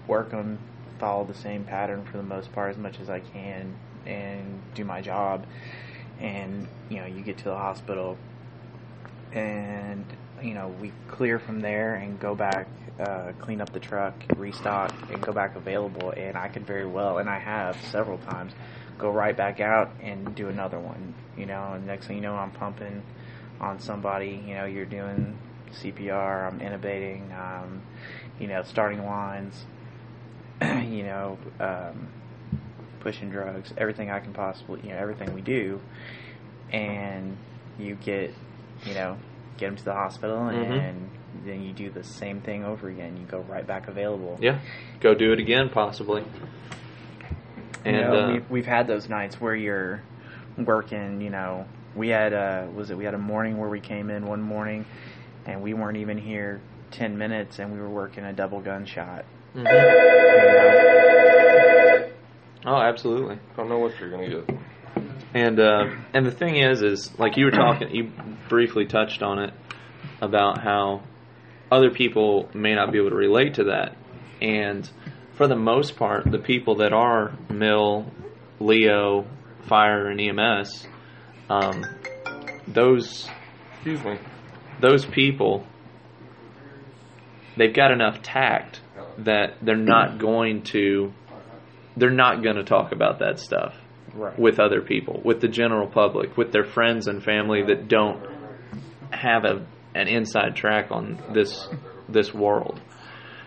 work 0.06 0.34
on 0.34 0.58
follow 0.98 1.24
the 1.24 1.34
same 1.34 1.64
pattern 1.64 2.04
for 2.04 2.16
the 2.16 2.22
most 2.22 2.52
part 2.52 2.70
as 2.70 2.76
much 2.76 3.00
as 3.00 3.10
I 3.10 3.20
can, 3.20 3.74
and 4.06 4.62
do 4.74 4.84
my 4.84 5.00
job, 5.00 5.46
and 6.20 6.66
you 6.88 6.98
know, 6.98 7.06
you 7.06 7.22
get 7.22 7.38
to 7.38 7.44
the 7.44 7.56
hospital, 7.56 8.16
and 9.32 10.04
you 10.42 10.54
know, 10.54 10.68
we 10.80 10.92
clear 11.08 11.38
from 11.38 11.60
there 11.60 11.94
and 11.94 12.20
go 12.20 12.34
back, 12.34 12.66
uh, 13.00 13.32
clean 13.40 13.60
up 13.60 13.72
the 13.72 13.80
truck, 13.80 14.14
restock, 14.36 14.94
and 15.10 15.20
go 15.22 15.32
back 15.32 15.56
available. 15.56 16.10
And 16.10 16.36
I 16.36 16.48
could 16.48 16.66
very 16.66 16.86
well, 16.86 17.18
and 17.18 17.28
I 17.28 17.38
have 17.38 17.76
several 17.90 18.18
times, 18.18 18.52
go 18.98 19.10
right 19.10 19.36
back 19.36 19.60
out 19.60 19.90
and 20.02 20.34
do 20.34 20.48
another 20.48 20.78
one. 20.78 21.14
You 21.36 21.46
know, 21.46 21.72
and 21.72 21.86
next 21.86 22.06
thing 22.06 22.16
you 22.16 22.22
know, 22.22 22.34
I'm 22.34 22.50
pumping 22.50 23.02
on 23.60 23.80
somebody. 23.80 24.42
You 24.46 24.54
know, 24.54 24.64
you're 24.66 24.84
doing 24.84 25.36
CPR. 25.72 26.46
I'm 26.46 26.60
intubating. 26.60 27.32
Um, 27.38 27.82
you 28.38 28.48
know, 28.48 28.62
starting 28.62 29.04
lines. 29.04 29.64
you 30.62 31.02
know, 31.04 31.38
um, 31.60 32.08
pushing 33.00 33.30
drugs. 33.30 33.72
Everything 33.76 34.10
I 34.10 34.20
can 34.20 34.32
possibly, 34.32 34.80
you 34.82 34.90
know, 34.90 34.96
everything 34.96 35.34
we 35.34 35.40
do, 35.42 35.80
and 36.72 37.36
you 37.78 37.96
get, 37.96 38.32
you 38.86 38.94
know, 38.94 39.16
get 39.58 39.66
them 39.66 39.76
to 39.76 39.84
the 39.84 39.92
hospital, 39.92 40.48
and 40.48 41.08
Mhm. 41.36 41.44
then 41.46 41.62
you 41.62 41.72
do 41.72 41.90
the 41.90 42.04
same 42.04 42.40
thing 42.40 42.64
over 42.64 42.88
again. 42.88 43.16
You 43.16 43.24
go 43.26 43.40
right 43.40 43.66
back 43.66 43.88
available. 43.88 44.38
Yeah. 44.40 44.58
Go 45.00 45.14
do 45.14 45.32
it 45.32 45.38
again, 45.38 45.68
possibly. 45.68 46.24
And 47.84 47.96
you 47.96 48.02
know, 48.02 48.16
uh, 48.16 48.32
we've, 48.32 48.50
we've 48.50 48.66
had 48.66 48.86
those 48.86 49.08
nights 49.08 49.40
where 49.40 49.54
you're 49.54 50.00
working. 50.56 51.20
You 51.20 51.30
know, 51.30 51.66
we 51.94 52.08
had 52.08 52.32
uh 52.32 52.66
was 52.74 52.90
it 52.90 52.96
we 52.96 53.04
had 53.04 53.14
a 53.14 53.18
morning 53.18 53.58
where 53.58 53.68
we 53.68 53.80
came 53.80 54.10
in 54.10 54.26
one 54.26 54.40
morning, 54.40 54.86
and 55.44 55.62
we 55.62 55.74
weren't 55.74 55.98
even 55.98 56.16
here 56.16 56.60
ten 56.90 57.18
minutes, 57.18 57.58
and 57.58 57.72
we 57.72 57.78
were 57.78 57.90
working 57.90 58.24
a 58.24 58.32
double 58.32 58.60
gunshot. 58.60 59.24
Mhm. 59.54 59.58
You 59.58 59.62
know? 59.64 59.70
oh, 62.66 62.80
absolutely. 62.82 63.36
I 63.36 63.56
don't 63.56 63.68
know 63.68 63.78
what 63.78 63.98
you're 63.98 64.10
gonna 64.10 64.28
get. 64.28 64.50
And 65.34 65.58
uh, 65.58 65.90
and 66.12 66.24
the 66.26 66.30
thing 66.30 66.56
is, 66.56 66.82
is 66.82 67.10
like 67.18 67.36
you 67.36 67.46
were 67.46 67.50
talking, 67.50 67.94
you 67.94 68.12
briefly 68.48 68.86
touched 68.86 69.22
on 69.22 69.38
it 69.40 69.52
about 70.20 70.62
how 70.62 71.02
other 71.70 71.90
people 71.90 72.48
may 72.54 72.74
not 72.74 72.92
be 72.92 72.98
able 72.98 73.10
to 73.10 73.16
relate 73.16 73.54
to 73.54 73.64
that, 73.64 73.96
and 74.40 74.88
for 75.36 75.48
the 75.48 75.56
most 75.56 75.96
part, 75.96 76.30
the 76.30 76.38
people 76.38 76.76
that 76.76 76.92
are 76.92 77.36
Mill, 77.50 78.06
Leo, 78.60 79.26
Fire, 79.66 80.06
and 80.06 80.20
EMS, 80.20 80.86
um, 81.50 81.84
those 82.68 83.28
Excuse 83.74 84.04
me. 84.04 84.18
those 84.80 85.04
people, 85.04 85.66
they've 87.56 87.74
got 87.74 87.90
enough 87.90 88.22
tact 88.22 88.80
that 89.18 89.56
they're 89.62 89.76
not 89.76 90.18
going 90.18 90.62
to, 90.62 91.12
they're 91.96 92.10
not 92.10 92.42
going 92.42 92.56
to 92.56 92.64
talk 92.64 92.92
about 92.92 93.18
that 93.20 93.38
stuff 93.38 93.74
Right. 94.14 94.38
with 94.38 94.60
other 94.60 94.80
people, 94.80 95.20
with 95.24 95.40
the 95.40 95.48
general 95.48 95.88
public, 95.88 96.36
with 96.36 96.52
their 96.52 96.62
friends 96.64 97.08
and 97.08 97.20
family 97.22 97.64
that 97.64 97.88
don't 97.88 98.24
have 99.10 99.44
a 99.44 99.66
an 99.96 100.08
inside 100.08 100.54
track 100.56 100.90
on 100.90 101.18
this 101.32 101.68
this 102.08 102.32
world. 102.32 102.80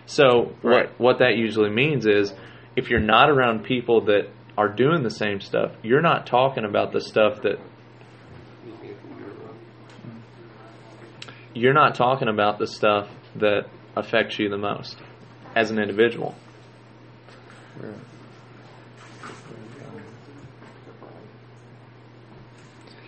So 0.07 0.53
Right. 0.63 0.89
what 0.89 0.99
what 0.99 1.19
that 1.19 1.35
usually 1.37 1.69
means 1.69 2.05
is 2.05 2.33
if 2.75 2.89
you're 2.89 2.99
not 2.99 3.29
around 3.29 3.63
people 3.63 4.01
that 4.05 4.29
are 4.57 4.67
doing 4.69 5.03
the 5.03 5.09
same 5.09 5.39
stuff, 5.39 5.71
you're 5.83 6.01
not 6.01 6.25
talking 6.25 6.65
about 6.65 6.91
the 6.91 7.01
stuff 7.01 7.41
that 7.43 7.59
you're 11.53 11.73
not 11.73 11.95
talking 11.95 12.27
about 12.27 12.59
the 12.59 12.67
stuff 12.67 13.07
that 13.35 13.67
affects 13.95 14.37
you 14.37 14.49
the 14.49 14.57
most 14.57 14.97
as 15.57 15.71
an 15.71 15.79
individual. 15.79 16.35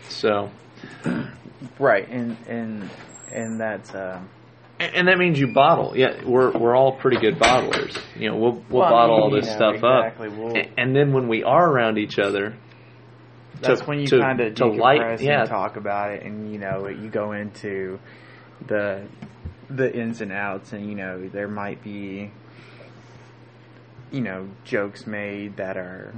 So 0.09 0.49
Right, 1.77 2.07
and 2.09 2.37
and 2.47 2.89
and 3.31 3.59
that's 3.59 3.93
uh, 3.93 4.19
And 4.79 4.95
and 4.95 5.07
that 5.07 5.17
means 5.17 5.39
you 5.39 5.53
bottle. 5.53 5.93
Yeah, 5.95 6.23
we're 6.25 6.51
we're 6.51 6.75
all 6.75 6.93
pretty 6.93 7.17
good 7.17 7.37
bottlers. 7.37 7.97
You 8.17 8.29
know, 8.29 8.37
we'll 8.37 8.51
we'll 8.69 8.81
Well, 8.81 8.83
I 8.85 8.89
bottle 8.89 9.15
mean, 9.15 9.23
all 9.23 9.29
this 9.31 9.45
know, 9.47 9.55
stuff 9.55 9.75
exactly, 9.75 10.27
up, 10.27 10.33
we'll- 10.37 10.57
A- 10.57 10.69
and 10.77 10.95
then 10.95 11.13
when 11.13 11.27
we 11.27 11.43
are 11.43 11.69
around 11.69 11.97
each 11.97 12.17
other, 12.19 12.55
that's 13.61 13.81
to- 13.81 13.85
when 13.87 13.99
you 13.99 14.07
kind 14.09 14.39
of 14.41 14.55
to 14.55 14.63
decompress 14.63 14.79
light- 14.79 15.21
yeah. 15.21 15.41
and 15.41 15.49
talk 15.49 15.77
about 15.77 16.11
it, 16.11 16.23
and 16.23 16.51
you 16.51 16.59
know 16.59 16.87
you 16.87 17.09
go 17.09 17.31
into 17.33 17.99
the 18.67 19.03
the 19.69 19.93
ins 19.95 20.21
and 20.21 20.31
outs, 20.31 20.73
and 20.73 20.87
you 20.89 20.95
know 20.95 21.27
there 21.29 21.47
might 21.47 21.83
be 21.83 22.31
you 24.11 24.21
know 24.21 24.47
jokes 24.65 25.05
made 25.05 25.57
that 25.57 25.77
are 25.77 26.13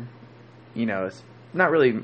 you 0.73 0.85
know 0.85 1.05
it's 1.07 1.21
not 1.53 1.69
really 1.71 2.01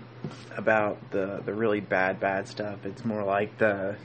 about 0.58 1.12
the 1.12 1.42
the 1.46 1.54
really 1.54 1.80
bad 1.80 2.20
bad 2.20 2.48
stuff. 2.48 2.86
It's 2.86 3.06
more 3.06 3.24
like 3.24 3.58
the 3.58 3.96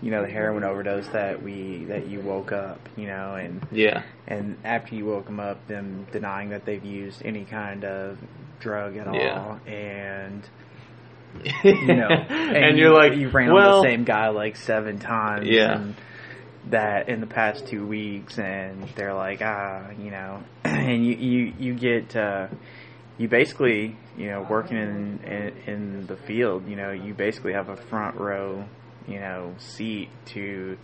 you 0.00 0.10
know 0.10 0.22
the 0.22 0.30
heroin 0.30 0.64
overdose 0.64 1.06
that 1.08 1.40
we 1.42 1.84
that 1.84 2.08
you 2.08 2.20
woke 2.20 2.50
up, 2.50 2.88
you 2.96 3.06
know, 3.06 3.34
and 3.36 3.64
yeah, 3.70 4.02
and 4.26 4.56
after 4.64 4.96
you 4.96 5.06
woke 5.06 5.26
them 5.26 5.38
up, 5.38 5.64
them 5.68 6.06
denying 6.10 6.50
that 6.50 6.64
they've 6.64 6.84
used 6.84 7.24
any 7.24 7.44
kind 7.44 7.84
of 7.84 8.18
drug 8.58 8.96
at 8.96 9.06
Yeah. 9.14 9.38
all, 9.40 9.60
and 9.66 10.42
you 11.64 11.94
know, 11.94 12.08
and, 12.10 12.76
you, 12.76 12.84
you're 12.84 12.94
like, 12.94 13.14
you 13.16 13.28
ran 13.28 13.52
well, 13.52 13.76
on 13.78 13.82
the 13.84 13.88
same 13.90 14.04
guy 14.04 14.28
like 14.30 14.56
seven 14.56 14.98
times, 14.98 15.46
Yeah. 15.48 15.78
and 15.80 15.94
that 16.70 17.08
in 17.08 17.20
the 17.20 17.26
past 17.26 17.66
two 17.66 17.86
weeks, 17.86 18.38
and 18.38 18.88
they're 18.94 19.14
like, 19.14 19.40
ah, 19.42 19.90
you 19.98 20.10
know, 20.10 20.42
and 20.64 21.04
you 21.04 21.14
you 21.14 21.52
you 21.58 21.74
get. 21.74 22.16
uh 22.16 22.48
you 23.18 23.28
basically, 23.28 23.94
you 24.16 24.30
know, 24.30 24.44
working 24.48 24.78
in, 24.78 25.20
in 25.24 25.52
in 25.66 26.06
the 26.06 26.16
field, 26.16 26.66
you 26.66 26.76
know, 26.76 26.90
you 26.90 27.12
basically 27.14 27.52
have 27.52 27.68
a 27.68 27.76
front 27.76 28.16
row, 28.16 28.64
you 29.06 29.20
know, 29.20 29.54
seat 29.58 30.08
to 30.26 30.76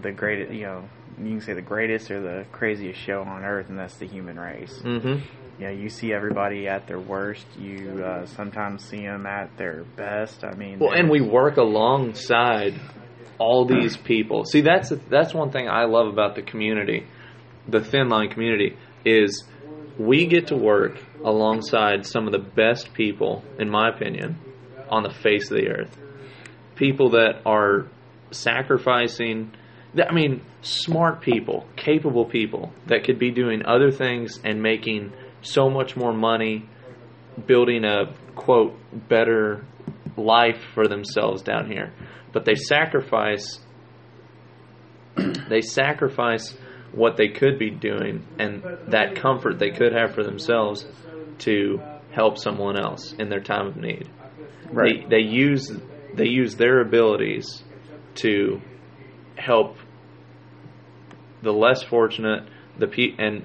the 0.00 0.10
greatest, 0.10 0.52
you 0.52 0.62
know, 0.62 0.88
you 1.18 1.30
can 1.30 1.40
say 1.42 1.52
the 1.52 1.62
greatest 1.62 2.10
or 2.10 2.20
the 2.22 2.46
craziest 2.50 2.98
show 2.98 3.22
on 3.22 3.44
earth, 3.44 3.68
and 3.68 3.78
that's 3.78 3.96
the 3.96 4.06
human 4.06 4.38
race. 4.40 4.72
Mm-hmm. 4.82 5.22
You 5.60 5.66
know, 5.66 5.70
you 5.70 5.90
see 5.90 6.12
everybody 6.14 6.66
at 6.66 6.86
their 6.86 6.98
worst. 6.98 7.46
You 7.58 8.02
uh, 8.02 8.26
sometimes 8.26 8.82
see 8.82 9.02
them 9.02 9.26
at 9.26 9.54
their 9.58 9.84
best. 9.96 10.42
I 10.42 10.54
mean, 10.54 10.78
Well, 10.78 10.92
and 10.92 11.10
we 11.10 11.20
work 11.20 11.58
alongside 11.58 12.74
all 13.40 13.64
these 13.64 13.96
people. 13.96 14.44
See, 14.44 14.60
that's 14.60 14.92
that's 15.08 15.34
one 15.34 15.50
thing 15.50 15.68
I 15.68 15.86
love 15.86 16.06
about 16.06 16.36
the 16.36 16.42
community, 16.42 17.06
the 17.66 17.80
Thin 17.80 18.08
Line 18.08 18.28
community, 18.28 18.76
is 19.04 19.44
we 19.98 20.26
get 20.26 20.48
to 20.48 20.56
work 20.56 20.98
alongside 21.24 22.06
some 22.06 22.26
of 22.26 22.32
the 22.32 22.38
best 22.38 22.92
people, 22.92 23.42
in 23.58 23.68
my 23.68 23.88
opinion, 23.88 24.38
on 24.88 25.02
the 25.02 25.10
face 25.10 25.50
of 25.50 25.56
the 25.56 25.68
earth. 25.68 25.96
People 26.76 27.10
that 27.10 27.40
are 27.44 27.88
sacrificing. 28.30 29.52
I 29.96 30.12
mean, 30.12 30.42
smart 30.62 31.20
people, 31.20 31.66
capable 31.76 32.24
people 32.24 32.72
that 32.86 33.04
could 33.04 33.18
be 33.18 33.32
doing 33.32 33.64
other 33.66 33.90
things 33.90 34.38
and 34.44 34.62
making 34.62 35.12
so 35.42 35.68
much 35.68 35.96
more 35.96 36.12
money, 36.12 36.68
building 37.46 37.84
a 37.84 38.14
quote 38.36 38.76
better 39.08 39.64
life 40.16 40.60
for 40.74 40.86
themselves 40.88 41.42
down 41.42 41.70
here. 41.70 41.92
But 42.32 42.44
they 42.44 42.54
sacrifice 42.54 43.60
they 45.48 45.60
sacrifice 45.60 46.56
what 46.92 47.16
they 47.16 47.28
could 47.28 47.58
be 47.58 47.70
doing 47.70 48.26
and 48.38 48.62
that 48.88 49.16
comfort 49.16 49.58
they 49.58 49.70
could 49.70 49.92
have 49.92 50.14
for 50.14 50.22
themselves 50.22 50.86
to 51.38 51.80
help 52.12 52.38
someone 52.38 52.78
else 52.78 53.12
in 53.12 53.28
their 53.28 53.40
time 53.40 53.66
of 53.66 53.76
need. 53.76 54.08
Right. 54.72 55.08
They 55.08 55.16
they 55.16 55.28
use 55.28 55.70
they 56.14 56.26
use 56.26 56.56
their 56.56 56.80
abilities 56.80 57.62
to 58.16 58.60
help 59.36 59.76
the 61.42 61.52
less 61.52 61.82
fortunate, 61.82 62.48
the 62.78 62.86
pe- 62.86 63.14
and 63.18 63.44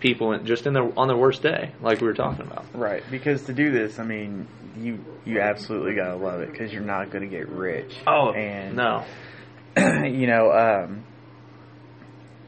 people 0.00 0.32
in, 0.32 0.46
just 0.46 0.66
in 0.66 0.72
their 0.72 0.98
on 0.98 1.08
their 1.08 1.16
worst 1.16 1.42
day, 1.42 1.72
like 1.80 2.00
we 2.00 2.06
were 2.06 2.14
talking 2.14 2.46
about. 2.46 2.64
right 2.74 3.02
because 3.10 3.44
to 3.44 3.52
do 3.52 3.70
this, 3.70 3.98
I 3.98 4.04
mean, 4.04 4.48
you 4.76 5.04
you 5.24 5.40
absolutely 5.40 5.94
gotta 5.94 6.16
love 6.16 6.40
it 6.40 6.50
because 6.50 6.72
you're 6.72 6.82
not 6.82 7.10
gonna 7.10 7.26
get 7.26 7.48
rich. 7.48 7.94
Oh 8.06 8.32
and 8.32 8.76
no, 8.76 9.04
you 9.76 10.26
know, 10.26 10.50
um, 10.52 11.04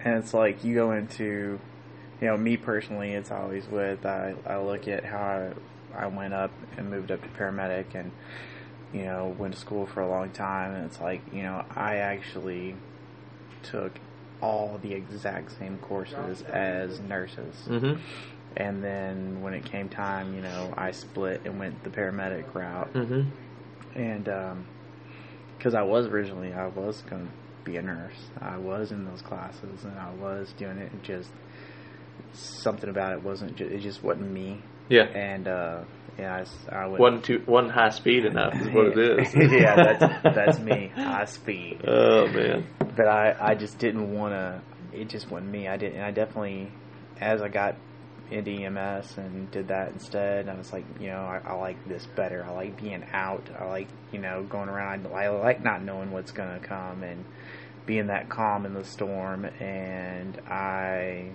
and 0.01 0.17
it's 0.17 0.35
like 0.35 0.65
you 0.65 0.75
go 0.75 0.93
into, 0.93 1.61
you 2.21 2.27
know, 2.27 2.37
me 2.37 2.57
personally, 2.57 3.13
it's 3.13 3.31
always 3.31 3.67
with 3.67 4.05
I, 4.05 4.35
I 4.47 4.59
look 4.59 4.89
at 4.89 5.05
how 5.05 5.53
I, 5.95 6.05
I 6.05 6.07
went 6.07 6.35
up 6.35 6.51
and 6.77 6.91
moved 6.91 7.11
up 7.11 7.23
to 7.23 7.29
paramedic 7.29 7.95
and, 7.95 8.11
you 8.93 9.05
know, 9.05 9.35
went 9.39 9.55
to 9.55 9.61
school 9.61 9.87
for 9.87 10.01
a 10.01 10.09
long 10.09 10.31
time, 10.31 10.75
and 10.75 10.87
it's 10.87 11.01
like, 11.01 11.21
you 11.33 11.43
know, 11.43 11.65
I 11.75 11.97
actually 11.97 12.75
took 13.63 13.93
all 14.43 14.79
the 14.83 14.93
exact 14.93 15.57
same 15.59 15.79
courses 15.79 16.43
as 16.43 17.01
nurses. 17.01 17.55
hmm 17.67 17.95
And 18.57 18.83
then 18.85 19.41
when 19.41 19.55
it 19.55 19.65
came 19.65 19.89
time, 19.89 20.35
you 20.35 20.43
know, 20.43 20.75
I 20.77 20.91
split 20.91 21.41
and 21.47 21.59
went 21.59 21.83
the 21.85 21.91
paramedic 21.91 22.53
route 22.55 22.89
hmm 22.89 23.23
and 23.95 24.25
because 25.59 25.75
I 25.75 25.83
was 25.83 26.07
originally 26.07 26.53
I 26.53 26.67
was 26.67 27.03
going 27.03 27.27
to 27.27 27.33
be 27.65 27.77
a 27.77 27.83
nurse. 27.83 28.17
I 28.41 28.57
was 28.57 28.91
in 28.91 29.05
those 29.05 29.23
classes 29.23 29.85
and 29.85 29.97
I 29.99 30.11
was 30.15 30.53
doing 30.59 30.79
it. 30.79 30.91
And 30.93 31.03
just 31.03 31.31
something 32.33 32.89
about 32.91 33.13
it 33.13 33.23
wasn't. 33.23 33.61
It 33.61 33.81
just 33.81 34.03
wasn't 34.03 34.31
me. 34.31 34.61
yeah. 34.89 35.05
And 35.05 35.47
uh, 35.47 35.83
yeah, 36.19 36.45
I, 36.71 36.75
I 36.75 36.87
went. 36.87 37.01
wasn't 37.01 37.25
too 37.25 37.43
wasn't 37.47 37.73
high 37.73 37.91
speed 37.91 38.25
enough 38.25 38.55
is 38.55 38.69
what 38.69 38.97
it 38.97 38.99
is. 39.21 39.35
yeah, 39.35 39.77
that's 39.77 40.23
that's 40.35 40.59
me. 40.71 40.93
High 40.95 41.25
speed. 41.25 41.81
Oh 41.87 42.27
man. 42.29 42.67
But 42.79 43.09
I 43.09 43.35
I 43.41 43.55
just 43.55 43.79
didn't 43.79 44.13
want 44.13 44.33
to. 44.35 44.61
It 44.93 45.09
just 45.09 45.31
wasn't 45.31 45.51
me. 45.51 45.69
I 45.69 45.77
didn't. 45.77 46.01
I 46.01 46.11
definitely 46.11 46.71
as 47.21 47.41
I 47.41 47.49
got 47.49 47.77
into 48.31 48.51
EMS 48.51 49.19
and 49.19 49.51
did 49.51 49.69
that 49.69 49.93
instead. 49.93 50.49
I 50.49 50.55
was 50.57 50.73
like, 50.73 50.85
you 51.01 51.09
know, 51.09 51.21
I, 51.21 51.41
I 51.45 51.55
like 51.55 51.87
this 51.87 52.07
better. 52.17 52.45
I 52.45 52.51
like 52.53 52.81
being 52.81 53.05
out. 53.13 53.49
I 53.59 53.67
like, 53.67 53.89
you 54.11 54.19
know, 54.19 54.43
going 54.43 54.69
around. 54.69 55.07
I 55.07 55.29
like 55.29 55.63
not 55.63 55.83
knowing 55.83 56.11
what's 56.11 56.33
going 56.33 56.59
to 56.59 56.67
come 56.67 57.03
and 57.03 57.25
being 57.87 58.07
that 58.07 58.29
calm 58.29 58.65
in 58.67 58.75
the 58.75 58.85
storm. 58.85 59.45
And 59.45 60.39
I, 60.49 61.31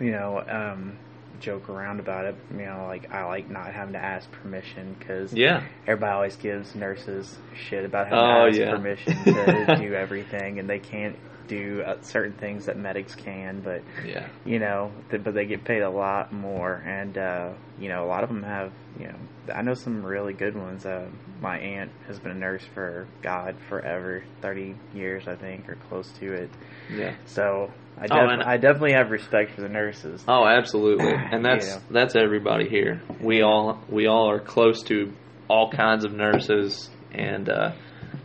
you 0.00 0.12
know, 0.12 0.42
um, 0.48 0.98
joke 1.40 1.68
around 1.68 2.00
about 2.00 2.24
it. 2.24 2.34
You 2.50 2.66
know, 2.66 2.84
like 2.86 3.10
I 3.12 3.24
like 3.24 3.50
not 3.50 3.72
having 3.72 3.92
to 3.94 3.98
ask 4.02 4.30
permission 4.32 4.94
because 4.98 5.32
Yeah. 5.32 5.62
everybody 5.86 6.12
always 6.12 6.36
gives 6.36 6.74
nurses 6.74 7.36
shit 7.68 7.84
about 7.84 8.08
having 8.08 8.18
Oh, 8.18 8.44
to 8.44 8.48
ask 8.50 8.58
yeah. 8.58 8.70
permission 8.76 9.24
to 9.24 9.76
do 9.78 9.94
everything, 9.94 10.58
and 10.58 10.68
they 10.68 10.78
can't 10.78 11.16
do 11.48 11.82
uh, 11.86 12.00
certain 12.02 12.32
things 12.32 12.66
that 12.66 12.76
medics 12.76 13.14
can, 13.14 13.60
but 13.60 13.82
Yeah. 14.04 14.28
you 14.44 14.58
know, 14.58 14.90
th- 15.10 15.22
but 15.24 15.34
they 15.34 15.46
get 15.46 15.64
paid 15.64 15.82
a 15.82 15.90
lot 15.90 16.32
more, 16.32 16.74
and 16.86 17.16
uh, 17.16 17.52
you 17.78 17.88
know, 17.88 18.04
a 18.04 18.08
lot 18.08 18.22
of 18.24 18.28
them 18.28 18.42
have, 18.42 18.72
you 18.98 19.06
know, 19.06 19.14
I 19.54 19.62
know 19.62 19.74
some 19.74 20.04
really 20.04 20.32
good 20.32 20.56
ones. 20.56 20.84
Uh, 20.86 21.08
my 21.40 21.58
aunt 21.58 21.90
has 22.06 22.18
been 22.18 22.32
a 22.32 22.34
nurse 22.34 22.64
for 22.74 23.06
God 23.22 23.56
forever, 23.68 24.24
thirty 24.42 24.74
years, 24.94 25.28
I 25.28 25.34
think, 25.36 25.68
or 25.68 25.76
close 25.88 26.10
to 26.20 26.32
it. 26.32 26.50
Yeah. 26.92 27.14
So 27.26 27.70
I, 27.98 28.06
Oh, 28.10 28.28
and- 28.28 28.42
I 28.42 28.56
definitely 28.56 28.92
have 28.92 29.10
respect 29.10 29.52
for 29.54 29.60
the 29.62 29.68
nurses. 29.68 30.24
Oh, 30.28 30.44
absolutely. 30.46 31.12
And 31.12 31.44
that's 31.44 31.66
Yeah. 31.68 31.80
that's 31.90 32.16
everybody 32.16 32.68
here. 32.68 33.00
We 33.20 33.42
all 33.42 33.80
we 33.88 34.06
all 34.06 34.30
are 34.30 34.40
close 34.40 34.82
to 34.84 35.12
all 35.48 35.70
kinds 35.70 36.04
of 36.04 36.12
nurses 36.12 36.90
and 37.12 37.48
uh, 37.48 37.70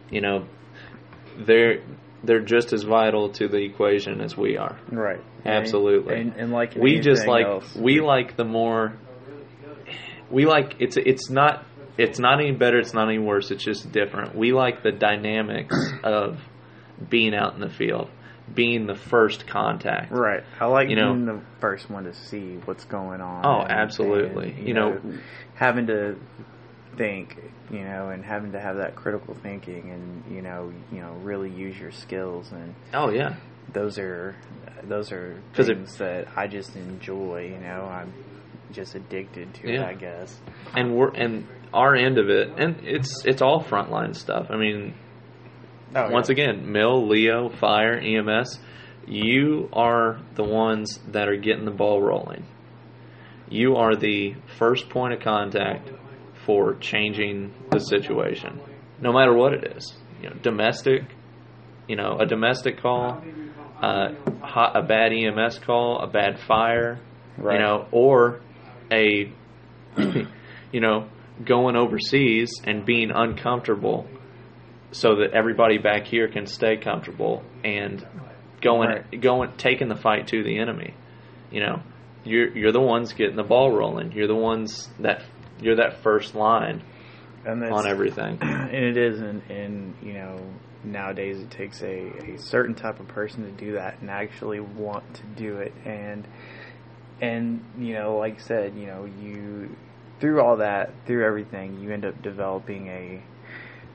you 0.10 0.22
know 0.22 0.46
they're 1.38 1.82
they're 2.24 2.42
just 2.42 2.72
as 2.74 2.84
vital 2.84 3.30
to 3.30 3.48
the 3.48 3.58
equation 3.58 4.22
as 4.22 4.38
we 4.38 4.58
are. 4.58 4.80
Right. 4.92 5.20
Absolutely. 5.46 6.16
And, 6.20 6.34
and 6.36 6.52
like 6.52 6.76
we 6.76 7.00
just 7.00 7.26
like 7.28 7.46
else, 7.46 7.76
we 7.76 8.00
like 8.02 8.38
the 8.38 8.46
more 8.46 8.94
we 10.30 10.46
like 10.46 10.76
it's 10.80 10.98
it's 10.98 11.30
not 11.30 11.66
it's 11.98 12.20
not 12.20 12.40
any 12.40 12.52
better 12.52 12.80
it's 12.80 12.94
not 12.94 13.10
any 13.10 13.20
worse 13.20 13.52
it's 13.52 13.64
just 13.64 13.92
different 13.92 14.36
we 14.36 14.54
like 14.54 14.82
the 14.84 14.92
dynamics 14.92 15.76
of 16.04 16.40
being 17.10 17.34
out 17.36 17.54
in 17.56 17.60
the 17.60 17.70
field 17.70 18.10
being 18.54 18.86
the 18.86 18.96
first 18.96 19.48
contact 19.48 20.12
Right. 20.12 20.44
I 20.60 20.66
like 20.68 20.90
You 20.90 20.96
know- 20.96 21.14
being 21.14 21.26
the 21.26 21.42
first 21.60 21.90
one 21.90 22.04
to 22.06 22.14
see 22.14 22.58
what's 22.66 22.86
going 22.86 23.22
on. 23.22 23.46
Oh, 23.46 23.62
and- 23.62 23.72
absolutely. 23.72 24.52
and, 24.52 24.68
You 24.68 24.74
know- 24.74 25.00
having 25.56 25.88
to 25.88 26.16
think, 26.98 27.38
you 27.72 27.84
know, 27.84 28.10
and 28.10 28.24
having 28.24 28.52
to 28.54 28.60
have 28.60 28.78
that 28.78 28.96
critical 28.96 29.34
thinking, 29.36 29.90
and 29.92 30.36
you 30.36 30.42
know, 30.42 30.72
you 30.92 31.00
know, 31.02 31.14
really 31.24 31.50
use 31.50 31.78
your 31.80 31.92
skills, 31.92 32.52
and 32.52 32.74
oh 32.94 33.10
yeah 33.10 33.36
those 33.74 33.98
are 33.98 34.36
those 34.84 35.12
are 35.12 35.40
'Cause 35.54 35.70
it- 35.70 35.78
things 35.78 35.98
that 35.98 36.28
I 36.36 36.48
just 36.48 36.76
enjoy. 36.76 37.52
You 37.54 37.60
know, 37.66 37.86
I'm 37.86 38.12
just 38.72 38.96
addicted 38.96 39.54
to 39.56 39.70
it. 39.74 39.80
I 39.82 39.94
guess. 39.94 40.40
and 40.76 40.96
we're 40.96 41.12
and 41.14 41.46
our 41.74 41.96
end 41.96 42.18
of 42.18 42.30
it 42.30 42.50
and 42.58 42.76
it's 42.84 43.24
it's 43.26 43.42
all 43.42 43.62
frontline 43.64 44.14
stuff 44.16 44.48
i 44.50 44.58
mean 44.58 44.94
Oh, 45.96 46.10
once 46.10 46.28
again 46.30 46.70
mill 46.72 47.08
leo 47.08 47.48
fire 47.50 47.98
ems 47.98 48.60
you 49.08 49.70
are 49.72 50.20
the 50.36 50.44
ones 50.44 51.00
that 51.10 51.28
are 51.30 51.36
getting 51.38 51.64
the 51.66 51.72
ball 51.72 52.02
rolling 52.02 52.44
you 53.50 53.76
are 53.78 53.96
the 53.96 54.36
first 54.58 54.90
point 54.90 55.14
of 55.14 55.20
contact 55.22 55.90
for 56.46 56.76
changing 56.76 57.54
the 57.72 57.80
situation 57.80 58.60
no 59.02 59.12
matter 59.14 59.34
what 59.34 59.54
it 59.54 59.76
is 59.76 59.94
you 60.22 60.30
know 60.30 60.36
domestic 60.42 61.04
you 61.88 61.96
know 61.96 62.18
a 62.20 62.26
domestic 62.26 62.82
call 62.82 63.22
uh, 63.82 64.10
hot, 64.42 64.76
a 64.76 64.82
bad 64.84 65.12
ems 65.12 65.60
call 65.60 66.00
a 66.02 66.08
bad 66.08 66.40
fire 66.48 67.00
Right. 67.38 67.56
you 67.56 67.60
know 67.66 67.88
or 67.92 68.42
a 68.92 69.32
you 70.72 70.80
know 70.82 71.08
going 71.46 71.76
overseas 71.76 72.52
and 72.66 72.86
being 72.86 73.10
uncomfortable 73.10 74.06
so 74.92 75.16
that 75.16 75.32
everybody 75.34 75.78
back 75.78 76.06
here 76.06 76.28
can 76.28 76.46
stay 76.46 76.76
comfortable 76.78 77.44
and 77.64 78.06
going 78.62 78.90
Right. 78.90 79.22
going 79.22 79.54
taking 79.58 79.88
the 79.88 79.96
fight 79.96 80.28
to 80.28 80.44
the 80.44 80.60
enemy 80.60 80.94
you 81.52 81.62
know 81.62 81.82
you're 82.24 82.56
you're 82.56 82.72
the 82.74 82.82
ones 82.82 83.14
getting 83.14 83.38
the 83.38 83.44
ball 83.44 83.72
rolling 83.72 84.12
you're 84.12 84.28
the 84.28 84.36
ones 84.36 84.90
that 85.00 85.24
you're 85.62 85.78
that 85.78 86.02
first 86.04 86.36
line 86.36 86.84
and 87.46 87.64
on 87.64 87.88
everything. 87.88 88.38
And 88.42 88.86
it 88.86 88.98
is 88.98 89.20
and, 89.20 89.42
and 89.50 89.96
you 90.02 90.14
know 90.14 90.40
nowadays 90.84 91.40
it 91.40 91.52
takes 91.52 91.82
a, 91.82 92.34
a 92.34 92.38
certain 92.38 92.74
type 92.74 93.00
of 93.00 93.08
person 93.10 93.44
to 93.44 93.52
do 93.52 93.74
that 93.74 94.00
and 94.00 94.10
actually 94.10 94.60
want 94.60 95.16
to 95.16 95.24
do 95.36 95.58
it. 95.58 95.74
And 95.86 96.28
and 97.22 97.64
you 97.78 97.94
know 97.96 98.18
like 98.18 98.36
I 98.36 98.42
said 98.42 98.76
you 98.76 98.88
know 98.88 99.06
you 99.06 99.76
through 100.20 100.42
all 100.42 100.58
that 100.58 100.94
through 101.06 101.26
everything 101.26 101.82
you 101.82 101.92
end 101.92 102.06
up 102.06 102.22
developing 102.22 102.88
a 102.88 103.24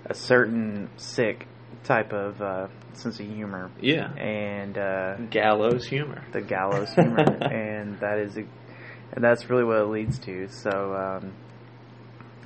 a 0.09 0.15
certain 0.15 0.91
sick 0.97 1.47
type 1.85 2.13
of 2.13 2.41
uh, 2.43 2.69
sense 2.93 3.21
of 3.21 3.27
humor. 3.27 3.71
Yeah. 3.81 4.13
And 4.13 4.77
uh, 4.77 5.17
gallows 5.31 5.87
humor. 5.87 6.25
the 6.33 6.41
gallows 6.41 6.93
humor, 6.95 7.21
and 7.41 7.99
that 8.01 8.19
is, 8.19 8.37
a, 8.37 8.45
and 9.13 9.23
that's 9.23 9.49
really 9.49 9.65
what 9.65 9.79
it 9.79 9.89
leads 9.89 10.19
to. 10.21 10.49
So, 10.49 10.71
um, 10.71 11.33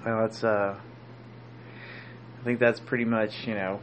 well, 0.04 0.24
it's, 0.24 0.42
uh, 0.42 0.78
I 2.40 2.44
think 2.44 2.58
that's 2.58 2.80
pretty 2.80 3.04
much, 3.04 3.46
you 3.46 3.54
know, 3.54 3.80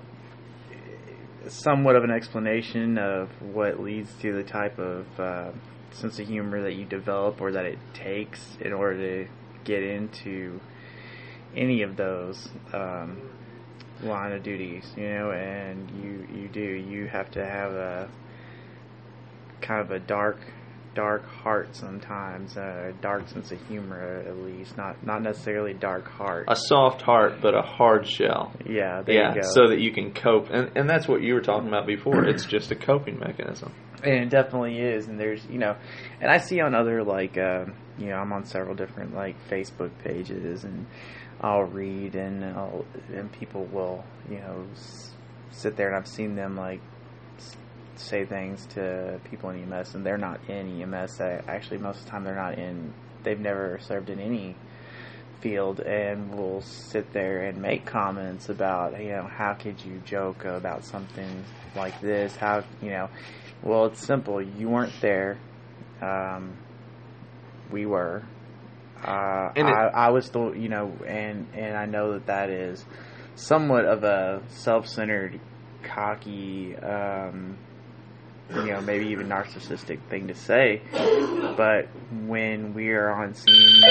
somewhat 1.47 1.95
of 1.95 2.03
an 2.03 2.11
explanation 2.11 2.97
of 2.97 3.29
what 3.41 3.79
leads 3.79 4.11
to 4.21 4.33
the 4.33 4.43
type 4.43 4.79
of 4.79 5.19
uh, 5.19 5.51
sense 5.91 6.19
of 6.19 6.27
humor 6.27 6.61
that 6.61 6.73
you 6.73 6.85
develop 6.85 7.41
or 7.41 7.51
that 7.51 7.65
it 7.65 7.79
takes 7.93 8.57
in 8.61 8.73
order 8.73 9.25
to 9.25 9.31
get 9.63 9.83
into 9.83 10.59
any 11.55 11.81
of 11.81 11.95
those 11.95 12.49
um, 12.73 13.17
line 14.01 14.31
of 14.31 14.43
duties, 14.43 14.91
you 14.95 15.07
know, 15.09 15.31
and 15.31 15.89
you 15.91 16.27
you 16.39 16.47
do. 16.47 16.61
You 16.61 17.07
have 17.07 17.31
to 17.31 17.45
have 17.45 17.71
a 17.71 18.09
kind 19.61 19.81
of 19.81 19.91
a 19.91 19.99
dark 19.99 20.37
dark 20.97 21.23
heart 21.27 21.75
sometimes, 21.75 22.57
a 22.57 22.91
dark 23.01 23.29
sense 23.29 23.51
of 23.51 23.61
humor 23.67 24.23
at 24.27 24.35
least, 24.39 24.75
not 24.75 25.05
not 25.05 25.21
necessarily 25.21 25.73
dark 25.75 26.07
heart. 26.07 26.45
a 26.47 26.55
soft 26.55 27.03
heart 27.03 27.33
but 27.39 27.53
a 27.53 27.61
hard 27.61 28.07
shell. 28.07 28.51
Yeah, 28.65 29.03
there 29.03 29.13
yeah 29.15 29.35
you 29.35 29.41
go. 29.41 29.47
so 29.53 29.67
that 29.69 29.79
you 29.79 29.91
can 29.93 30.11
cope. 30.11 30.49
And 30.49 30.71
and 30.75 30.89
that's 30.89 31.07
what 31.07 31.21
you 31.21 31.35
were 31.35 31.41
talking 31.41 31.67
about 31.67 31.85
before. 31.85 32.25
It's 32.25 32.45
just 32.57 32.71
a 32.71 32.75
coping 32.75 33.19
mechanism. 33.19 33.71
And 34.03 34.13
it 34.23 34.29
definitely 34.29 34.79
is. 34.79 35.07
And 35.07 35.19
there's 35.19 35.45
you 35.45 35.59
know 35.59 35.75
and 36.19 36.31
i 36.31 36.37
see 36.39 36.59
on 36.61 36.73
other 36.73 37.03
like 37.03 37.37
uh, 37.37 37.65
you 37.99 38.07
know 38.07 38.15
i'm 38.15 38.33
on 38.33 38.43
several 38.45 38.75
different 38.75 39.13
like 39.13 39.35
facebook 39.49 39.91
pages 40.03 40.63
and 40.63 40.87
i'll 41.41 41.63
read 41.81 42.15
and 42.15 42.43
I'll, 42.43 42.85
and 43.13 43.31
people 43.31 43.65
will 43.65 44.03
you 44.29 44.39
know 44.39 44.65
s- 44.73 45.11
sit 45.51 45.75
there 45.77 45.87
and 45.89 45.95
i've 45.95 46.07
seen 46.07 46.35
them 46.35 46.55
like 46.55 46.81
say 47.99 48.25
things 48.25 48.65
to 48.67 49.19
people 49.29 49.49
in 49.49 49.61
ems 49.71 49.95
and 49.95 50.05
they're 50.05 50.17
not 50.17 50.39
in 50.49 50.81
ems 50.81 51.17
They- 51.17 51.41
actually 51.47 51.77
most 51.79 51.99
of 51.99 52.05
the 52.05 52.11
time 52.11 52.23
they're 52.23 52.35
not 52.35 52.57
in 52.57 52.93
they've 53.23 53.39
never 53.39 53.79
served 53.79 54.09
in 54.09 54.19
any 54.19 54.55
field 55.41 55.79
and 55.81 56.33
will 56.33 56.61
sit 56.61 57.13
there 57.13 57.43
and 57.43 57.61
make 57.61 57.85
comments 57.85 58.49
about 58.49 58.99
you 59.01 59.09
know 59.11 59.23
how 59.23 59.53
could 59.53 59.83
you 59.85 60.01
joke 60.05 60.45
about 60.45 60.83
something 60.83 61.43
like 61.75 61.99
this? 62.01 62.35
How 62.35 62.63
you 62.81 62.89
know 62.89 63.09
well 63.63 63.85
it's 63.85 64.05
simple. 64.05 64.41
You 64.41 64.69
weren't 64.69 64.93
there. 65.01 65.37
Um, 66.01 66.57
we 67.71 67.85
were. 67.85 68.23
Uh, 69.03 69.51
And 69.55 69.67
it- 69.69 69.75
I, 69.75 69.87
I 70.07 70.09
was 70.09 70.25
still 70.25 70.55
you 70.55 70.69
know 70.69 70.91
and 71.05 71.47
and 71.53 71.77
I 71.77 71.85
know 71.85 72.13
that 72.13 72.25
that 72.27 72.49
is 72.49 72.83
somewhat 73.35 73.85
of 73.85 74.03
a 74.03 74.41
self-centered 74.47 75.39
cocky 75.83 76.75
um, 76.77 77.57
you 78.55 78.71
know 78.71 78.81
maybe 78.81 79.07
even 79.07 79.27
narcissistic 79.27 79.99
thing 80.09 80.27
to 80.27 80.35
say 80.35 80.81
but 81.57 81.87
when 82.25 82.73
we 82.73 82.89
are 82.89 83.11
on 83.11 83.33
scene 83.33 83.53
you 83.55 83.81
know 83.81 83.87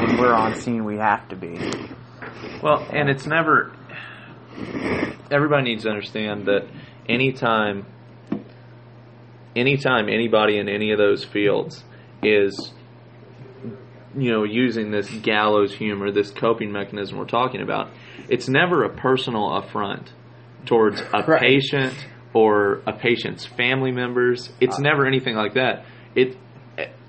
when 0.00 0.16
we're 0.18 0.34
on 0.34 0.54
scene 0.54 0.84
we 0.84 0.96
have 0.96 1.28
to 1.28 1.36
be 1.36 1.58
Well, 2.62 2.86
and 2.92 3.08
it's 3.10 3.26
never. 3.26 3.72
Everybody 5.30 5.64
needs 5.64 5.82
to 5.82 5.90
understand 5.90 6.46
that 6.46 6.66
anytime, 7.08 7.86
anytime 9.56 10.08
anybody 10.08 10.58
in 10.58 10.68
any 10.68 10.92
of 10.92 10.98
those 10.98 11.24
fields 11.24 11.82
is, 12.22 12.72
you 14.16 14.30
know, 14.30 14.44
using 14.44 14.90
this 14.90 15.10
gallows 15.10 15.74
humor, 15.74 16.12
this 16.12 16.30
coping 16.30 16.70
mechanism 16.70 17.18
we're 17.18 17.24
talking 17.24 17.62
about, 17.62 17.90
it's 18.28 18.48
never 18.48 18.84
a 18.84 18.94
personal 18.94 19.52
affront 19.56 20.12
towards 20.66 21.00
a 21.00 21.22
Right. 21.26 21.40
patient 21.40 21.94
or 22.34 22.82
a 22.86 22.92
patient's 22.92 23.44
family 23.46 23.92
members. 23.92 24.52
It's 24.60 24.78
never 24.78 25.06
anything 25.06 25.34
like 25.36 25.54
that. 25.54 25.84
It, 26.14 26.36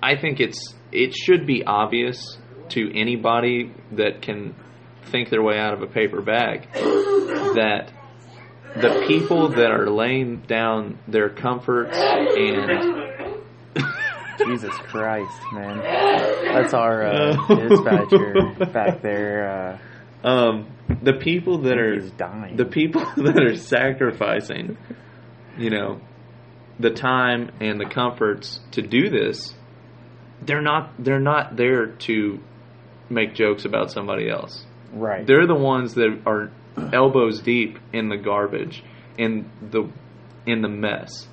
I 0.01 0.15
think 0.17 0.39
it's 0.39 0.75
it 0.91 1.13
should 1.13 1.45
be 1.47 1.63
obvious 1.65 2.37
to 2.69 2.91
anybody 2.93 3.71
that 3.93 4.21
can 4.21 4.55
think 5.05 5.29
their 5.29 5.41
way 5.43 5.57
out 5.57 5.73
of 5.73 5.81
a 5.81 5.87
paper 5.87 6.21
bag 6.21 6.67
that 6.73 7.91
the 8.75 9.05
people 9.07 9.49
that 9.49 9.69
are 9.71 9.89
laying 9.89 10.41
down 10.41 10.97
their 11.07 11.29
comforts 11.29 11.95
and 11.97 13.13
Jesus 14.39 14.73
Christ, 14.87 15.31
man. 15.53 15.77
That's 16.53 16.73
our 16.73 17.05
uh, 17.05 17.47
dispatcher 17.69 18.33
back 18.73 19.01
there. 19.01 19.79
Um, 20.23 20.67
the 21.01 21.13
people 21.13 21.59
that 21.63 21.77
are 21.77 21.99
dying. 21.99 22.55
the 22.55 22.65
people 22.65 23.01
that 23.17 23.41
are 23.43 23.55
sacrificing, 23.55 24.77
you 25.57 25.69
know, 25.69 26.01
the 26.79 26.91
time 26.91 27.51
and 27.59 27.79
the 27.79 27.85
comforts 27.85 28.59
to 28.71 28.81
do 28.81 29.09
this, 29.09 29.53
they're 30.41 30.61
not 30.61 30.91
they're 30.97 31.19
not 31.19 31.55
there 31.55 31.87
to 31.87 32.39
make 33.09 33.35
jokes 33.35 33.65
about 33.65 33.91
somebody 33.91 34.29
else. 34.29 34.65
right. 34.91 35.25
They're 35.25 35.47
the 35.47 35.55
ones 35.55 35.93
that 35.95 36.21
are 36.25 36.51
elbows 36.91 37.41
deep 37.41 37.77
in 37.91 38.09
the 38.09 38.17
garbage 38.17 38.83
in 39.17 39.49
the 39.61 39.91
in 40.45 40.61
the 40.61 40.69
mess, 40.69 41.27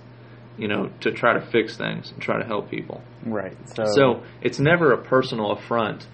you 0.57 0.69
know, 0.69 0.91
to 1.01 1.13
try 1.13 1.33
to 1.35 1.41
fix 1.41 1.77
things 1.77 2.11
and 2.13 2.21
try 2.21 2.39
to 2.39 2.47
help 2.47 2.71
people. 2.71 3.03
Right. 3.25 3.57
So, 3.77 3.85
So 3.87 4.23
it's 4.43 4.59
never 4.59 4.93
a 4.93 5.03
personal 5.03 5.53
affront 5.53 6.07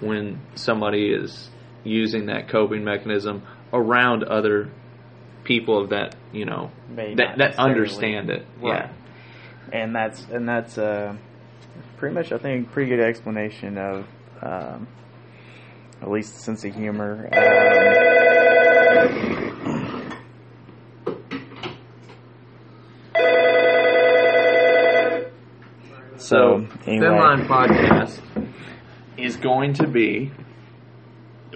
when 0.00 0.40
somebody 0.54 1.10
is 1.12 1.50
using 1.88 2.26
that 2.26 2.48
coping 2.48 2.84
mechanism 2.84 3.42
around 3.72 4.24
other 4.24 4.70
people 5.44 5.88
that 5.88 6.14
you 6.32 6.44
know 6.44 6.70
May 6.88 7.14
that 7.14 7.38
that 7.38 7.58
understand 7.58 8.30
it. 8.30 8.46
Right. 8.60 8.90
and 9.72 9.94
that's 9.94 10.24
and 10.30 10.48
that's 10.48 10.78
uh, 10.78 11.16
pretty 11.96 12.14
much 12.14 12.32
I 12.32 12.38
think 12.38 12.72
pretty 12.72 12.90
good 12.90 13.00
explanation 13.00 13.78
of 13.78 14.06
um, 14.42 14.88
at 16.00 16.10
least 16.10 16.34
the 16.34 16.40
sense 16.40 16.64
of 16.64 16.74
humor. 16.74 17.28
Um, 17.32 18.58
So, 26.28 26.66
anyway. 26.86 27.06
Thin 27.06 27.16
Line 27.16 27.46
Podcast 27.46 28.20
is 29.16 29.36
going 29.36 29.72
to 29.74 29.86
be. 29.86 30.30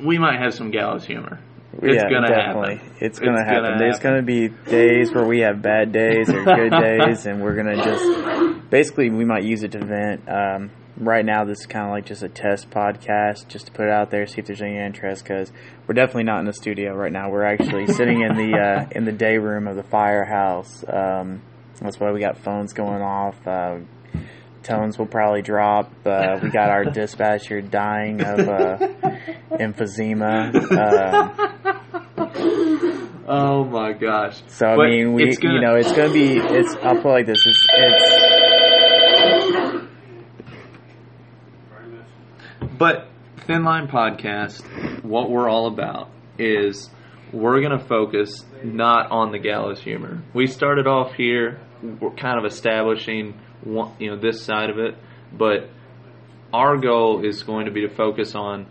We 0.04 0.18
might 0.18 0.38
have 0.40 0.54
some 0.54 0.70
gallows 0.70 1.04
humor. 1.04 1.38
It's 1.80 2.02
yeah, 2.02 2.10
gonna 2.10 2.28
definitely. 2.28 2.76
happen. 2.76 2.92
It's 3.00 3.18
gonna 3.18 3.38
It's 3.40 3.48
happen. 3.48 3.62
gonna 3.64 3.78
There's 3.78 3.96
happen. 3.96 4.10
gonna 4.10 4.22
be 4.22 4.48
days 4.70 5.10
where 5.12 5.24
we 5.26 5.40
have 5.40 5.62
bad 5.62 5.90
days 5.92 6.28
or 6.28 6.44
good 6.44 6.70
days, 6.82 7.24
and 7.26 7.40
we're 7.42 7.54
gonna 7.56 7.76
just 7.76 8.70
basically 8.70 9.08
we 9.10 9.24
might 9.24 9.44
use 9.44 9.62
it 9.62 9.72
to 9.72 9.78
vent. 9.84 10.28
Um, 10.28 10.70
right 10.98 11.24
now, 11.24 11.44
this 11.44 11.60
is 11.60 11.66
kind 11.66 11.86
of 11.86 11.92
like 11.92 12.04
just 12.04 12.22
a 12.22 12.28
test 12.28 12.68
podcast, 12.70 13.48
just 13.48 13.66
to 13.66 13.72
put 13.72 13.86
it 13.86 13.90
out 13.90 14.10
there, 14.10 14.26
see 14.26 14.40
if 14.40 14.46
there's 14.46 14.60
any 14.60 14.76
interest. 14.76 15.24
Because 15.24 15.50
we're 15.86 15.94
definitely 15.94 16.24
not 16.24 16.40
in 16.40 16.44
the 16.46 16.52
studio 16.52 16.94
right 16.94 17.12
now. 17.12 17.30
We're 17.30 17.44
actually 17.44 17.86
sitting 17.86 18.20
in 18.20 18.36
the 18.36 18.58
uh, 18.58 18.86
in 18.94 19.04
the 19.06 19.12
day 19.12 19.38
room 19.38 19.66
of 19.66 19.76
the 19.76 19.82
firehouse. 19.84 20.84
Um, 20.86 21.40
that's 21.80 21.98
why 21.98 22.12
we 22.12 22.20
got 22.20 22.36
phones 22.38 22.74
going 22.74 23.00
off. 23.02 23.36
Uh, 23.46 23.78
tones 24.62 24.96
will 24.98 25.06
probably 25.06 25.42
drop. 25.42 25.90
Uh, 26.06 26.38
we 26.42 26.48
got 26.50 26.70
our 26.70 26.84
dispatcher 26.92 27.60
dying 27.60 28.20
of 28.22 28.38
uh, 28.40 28.78
emphysema. 29.52 30.54
Um, 30.72 31.48
Oh 33.24 33.62
my 33.64 33.92
gosh! 33.92 34.42
So 34.48 34.66
I 34.66 34.74
But 34.76 34.88
mean, 34.88 35.12
we 35.14 35.32
gonna- 35.36 35.54
you 35.54 35.60
know 35.60 35.76
it's 35.76 35.92
gonna 35.92 36.12
be 36.12 36.38
it's 36.38 36.74
I'll 36.82 36.96
put 37.00 37.06
it 37.06 37.12
like 37.12 37.26
this 37.26 37.38
it's, 37.46 37.66
it's 37.70 39.22
But 42.78 43.08
Thin 43.46 43.64
Line 43.64 43.88
Podcast, 43.88 45.02
what 45.04 45.30
we're 45.30 45.48
all 45.48 45.66
about 45.68 46.10
is 46.38 46.90
we're 47.32 47.60
going 47.60 47.78
to 47.78 47.84
focus 47.86 48.44
not 48.64 49.10
on 49.10 49.32
the 49.32 49.38
gallows 49.38 49.80
humor. 49.80 50.22
We 50.34 50.46
started 50.46 50.86
off 50.86 51.14
here, 51.14 51.60
we're 52.00 52.14
kind 52.14 52.38
of 52.38 52.44
establishing 52.44 53.38
one, 53.64 53.92
you 53.98 54.10
know 54.10 54.16
this 54.16 54.44
side 54.44 54.70
of 54.70 54.78
it, 54.78 54.96
but 55.32 55.68
our 56.52 56.76
goal 56.76 57.24
is 57.24 57.42
going 57.42 57.66
to 57.66 57.72
be 57.72 57.82
to 57.82 57.94
focus 57.94 58.34
on 58.34 58.66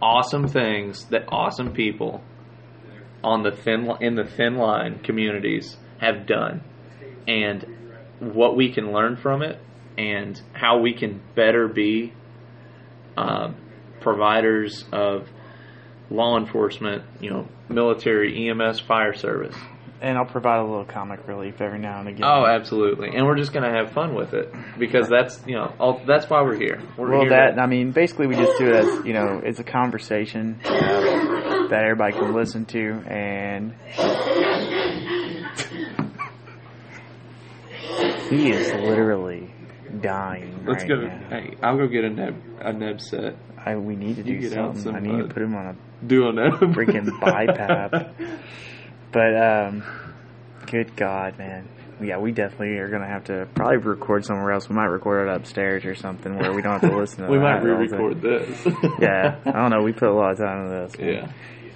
awesome 0.00 0.48
things 0.48 1.04
that 1.06 1.24
awesome 1.28 1.72
people 1.72 2.22
on 3.22 3.42
the 3.42 3.52
thin 3.52 3.88
in 4.00 4.14
the 4.14 4.24
thin 4.24 4.56
line 4.56 4.98
communities 4.98 5.76
have 6.00 6.26
done 6.26 6.60
and 7.28 7.64
what 8.18 8.56
we 8.56 8.72
can 8.72 8.92
learn 8.92 9.16
from 9.16 9.42
it 9.42 9.58
and 9.96 10.40
how 10.52 10.80
we 10.80 10.92
can 10.92 11.20
better 11.34 11.68
be 11.68 12.12
um, 13.16 13.54
providers 14.00 14.84
of 14.92 15.28
law 16.10 16.36
enforcement, 16.36 17.04
you 17.20 17.30
know, 17.30 17.48
military, 17.68 18.48
EMS, 18.48 18.80
fire 18.80 19.14
service. 19.14 19.56
And 20.02 20.18
I'll 20.18 20.26
provide 20.26 20.58
a 20.58 20.64
little 20.64 20.84
comic 20.84 21.26
relief 21.28 21.60
every 21.60 21.78
now 21.78 22.00
and 22.00 22.08
again. 22.08 22.24
Oh, 22.24 22.44
absolutely, 22.44 23.16
and 23.16 23.24
we're 23.24 23.36
just 23.36 23.52
gonna 23.52 23.70
have 23.72 23.92
fun 23.92 24.14
with 24.14 24.34
it 24.34 24.52
because 24.78 25.08
that's 25.08 25.40
you 25.46 25.54
know 25.54 25.72
all, 25.78 26.02
that's 26.06 26.28
why 26.28 26.42
we're 26.42 26.56
here. 26.58 26.82
We're 26.98 27.10
well, 27.10 27.20
here 27.22 27.30
that 27.30 27.52
to- 27.54 27.60
I 27.62 27.66
mean, 27.66 27.92
basically 27.92 28.26
we 28.26 28.34
just 28.34 28.58
do 28.58 28.66
it 28.66 28.74
as 28.74 29.06
you 29.06 29.12
know, 29.14 29.40
it's 29.44 29.60
a 29.60 29.64
conversation 29.64 30.58
uh, 30.64 31.68
that 31.68 31.84
everybody 31.84 32.12
can 32.14 32.34
listen 32.34 32.66
to, 32.66 33.02
and 33.06 33.74
he 38.30 38.50
is 38.50 38.72
literally 38.72 39.52
dying. 40.00 40.64
let's 40.66 40.82
right 40.84 40.88
go. 40.88 40.96
now. 41.02 41.28
Hey, 41.28 41.56
I'll 41.62 41.76
go 41.76 41.86
get 41.86 42.04
a 42.04 42.10
neb 42.10 42.34
a 42.60 42.72
neb 42.72 43.00
set. 43.00 43.36
I, 43.64 43.76
we 43.76 43.94
need 43.94 44.16
to 44.16 44.22
You 44.24 44.40
do 44.40 44.48
get 44.48 44.58
out 44.58 44.74
something. 44.76 44.82
some, 44.82 44.96
I 44.96 45.00
need 45.00 45.28
to 45.28 45.32
put 45.32 45.42
him 45.42 45.54
on 45.54 45.66
a 45.66 46.06
Do 46.06 46.28
a 46.28 46.32
neb. 46.32 46.54
freaking 46.74 47.06
BiPAP. 47.20 48.12
But 49.12 49.36
um, 49.36 49.82
good 50.66 50.96
God, 50.96 51.38
man. 51.38 51.68
Yeah, 52.00 52.18
we 52.18 52.32
definitely 52.32 52.78
are 52.78 52.88
gonna 52.88 53.06
have 53.06 53.24
to 53.24 53.46
probably 53.54 53.76
record 53.76 54.24
somewhere 54.24 54.52
else. 54.52 54.68
We 54.68 54.74
might 54.74 54.86
record 54.86 55.28
it 55.28 55.36
upstairs 55.36 55.84
or 55.84 55.94
something 55.94 56.36
where 56.36 56.52
we 56.52 56.62
don't 56.62 56.80
have 56.80 56.90
to 56.90 56.96
listen 56.96 57.24
to. 57.24 57.30
we 57.30 57.38
might 57.38 57.58
re-record 57.58 58.20
this. 58.20 58.66
Yeah, 59.00 59.38
I 59.44 59.52
don't 59.52 59.70
know. 59.70 59.82
We 59.82 59.92
put 59.92 60.08
a 60.08 60.12
lot 60.12 60.32
of 60.32 60.38
time 60.38 60.66
into 60.66 60.70
this. 60.70 60.96
yeah, 60.98 61.32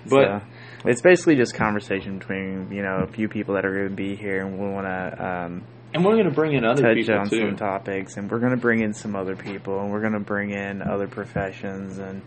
but 0.09 0.43
but 0.83 0.91
it's 0.91 1.03
basically 1.03 1.37
just 1.37 1.55
conversation 1.55 2.19
between 2.19 2.73
you 2.73 2.83
know 2.83 3.05
a 3.05 3.07
few 3.07 3.29
people 3.29 3.55
that 3.55 3.65
are 3.65 3.73
going 3.73 3.91
to 3.91 3.95
be 3.95 4.17
here, 4.17 4.45
and 4.45 4.59
we 4.59 4.69
want 4.69 4.87
to 4.87 5.25
um, 5.25 5.65
and 5.95 6.05
we're 6.05 6.17
gonna 6.17 6.31
bring 6.31 6.55
in 6.55 6.65
other 6.65 6.83
touch 6.83 6.97
people 6.97 7.15
on 7.19 7.29
too. 7.29 7.41
some 7.41 7.57
topics, 7.57 8.17
and 8.17 8.31
we're 8.31 8.41
going 8.41 8.53
to 8.53 8.61
bring 8.61 8.81
in 8.81 8.93
some 8.93 9.15
other 9.17 9.37
people, 9.37 9.81
and 9.81 9.91
we're 9.91 10.01
going 10.01 10.13
to 10.13 10.21
bring 10.21 10.51
in 10.51 10.83
other 10.83 11.07
professions, 11.09 11.99
and 11.99 12.23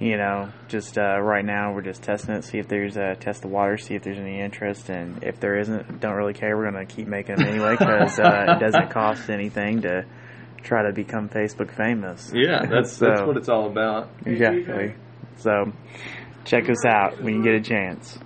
you 0.00 0.16
know, 0.16 0.50
just 0.68 0.96
uh, 0.96 1.20
right 1.20 1.44
now 1.44 1.74
we're 1.74 1.82
just 1.82 2.02
testing 2.02 2.34
it, 2.34 2.44
see 2.44 2.58
if 2.58 2.68
there's 2.68 2.96
a 2.96 3.16
test 3.16 3.42
the 3.42 3.48
water, 3.48 3.76
see 3.76 3.94
if 3.94 4.02
there's 4.02 4.18
any 4.18 4.40
interest, 4.40 4.88
and 4.88 5.22
if 5.22 5.38
there 5.40 5.58
isn't, 5.58 6.00
don't 6.00 6.14
really 6.14 6.32
care. 6.32 6.56
We're 6.56 6.70
going 6.70 6.86
to 6.86 6.92
keep 6.92 7.06
making 7.06 7.36
them 7.36 7.46
anyway 7.46 7.76
because 7.78 8.18
uh, 8.18 8.56
it 8.56 8.60
doesn't 8.64 8.90
cost 8.90 9.28
anything 9.28 9.82
to 9.82 10.06
try 10.62 10.84
to 10.84 10.92
become 10.92 11.28
Facebook 11.28 11.70
famous. 11.76 12.32
Yeah, 12.34 12.64
that's 12.64 12.96
that's 12.96 13.20
what 13.20 13.36
it's 13.36 13.50
all 13.50 13.66
about. 13.66 14.10
Exactly. 14.24 14.94
So 15.36 15.72
check 16.44 16.70
us 16.70 16.84
out 16.86 17.22
when 17.22 17.36
you 17.36 17.42
get 17.42 17.54
a 17.54 17.60
chance. 17.60 18.18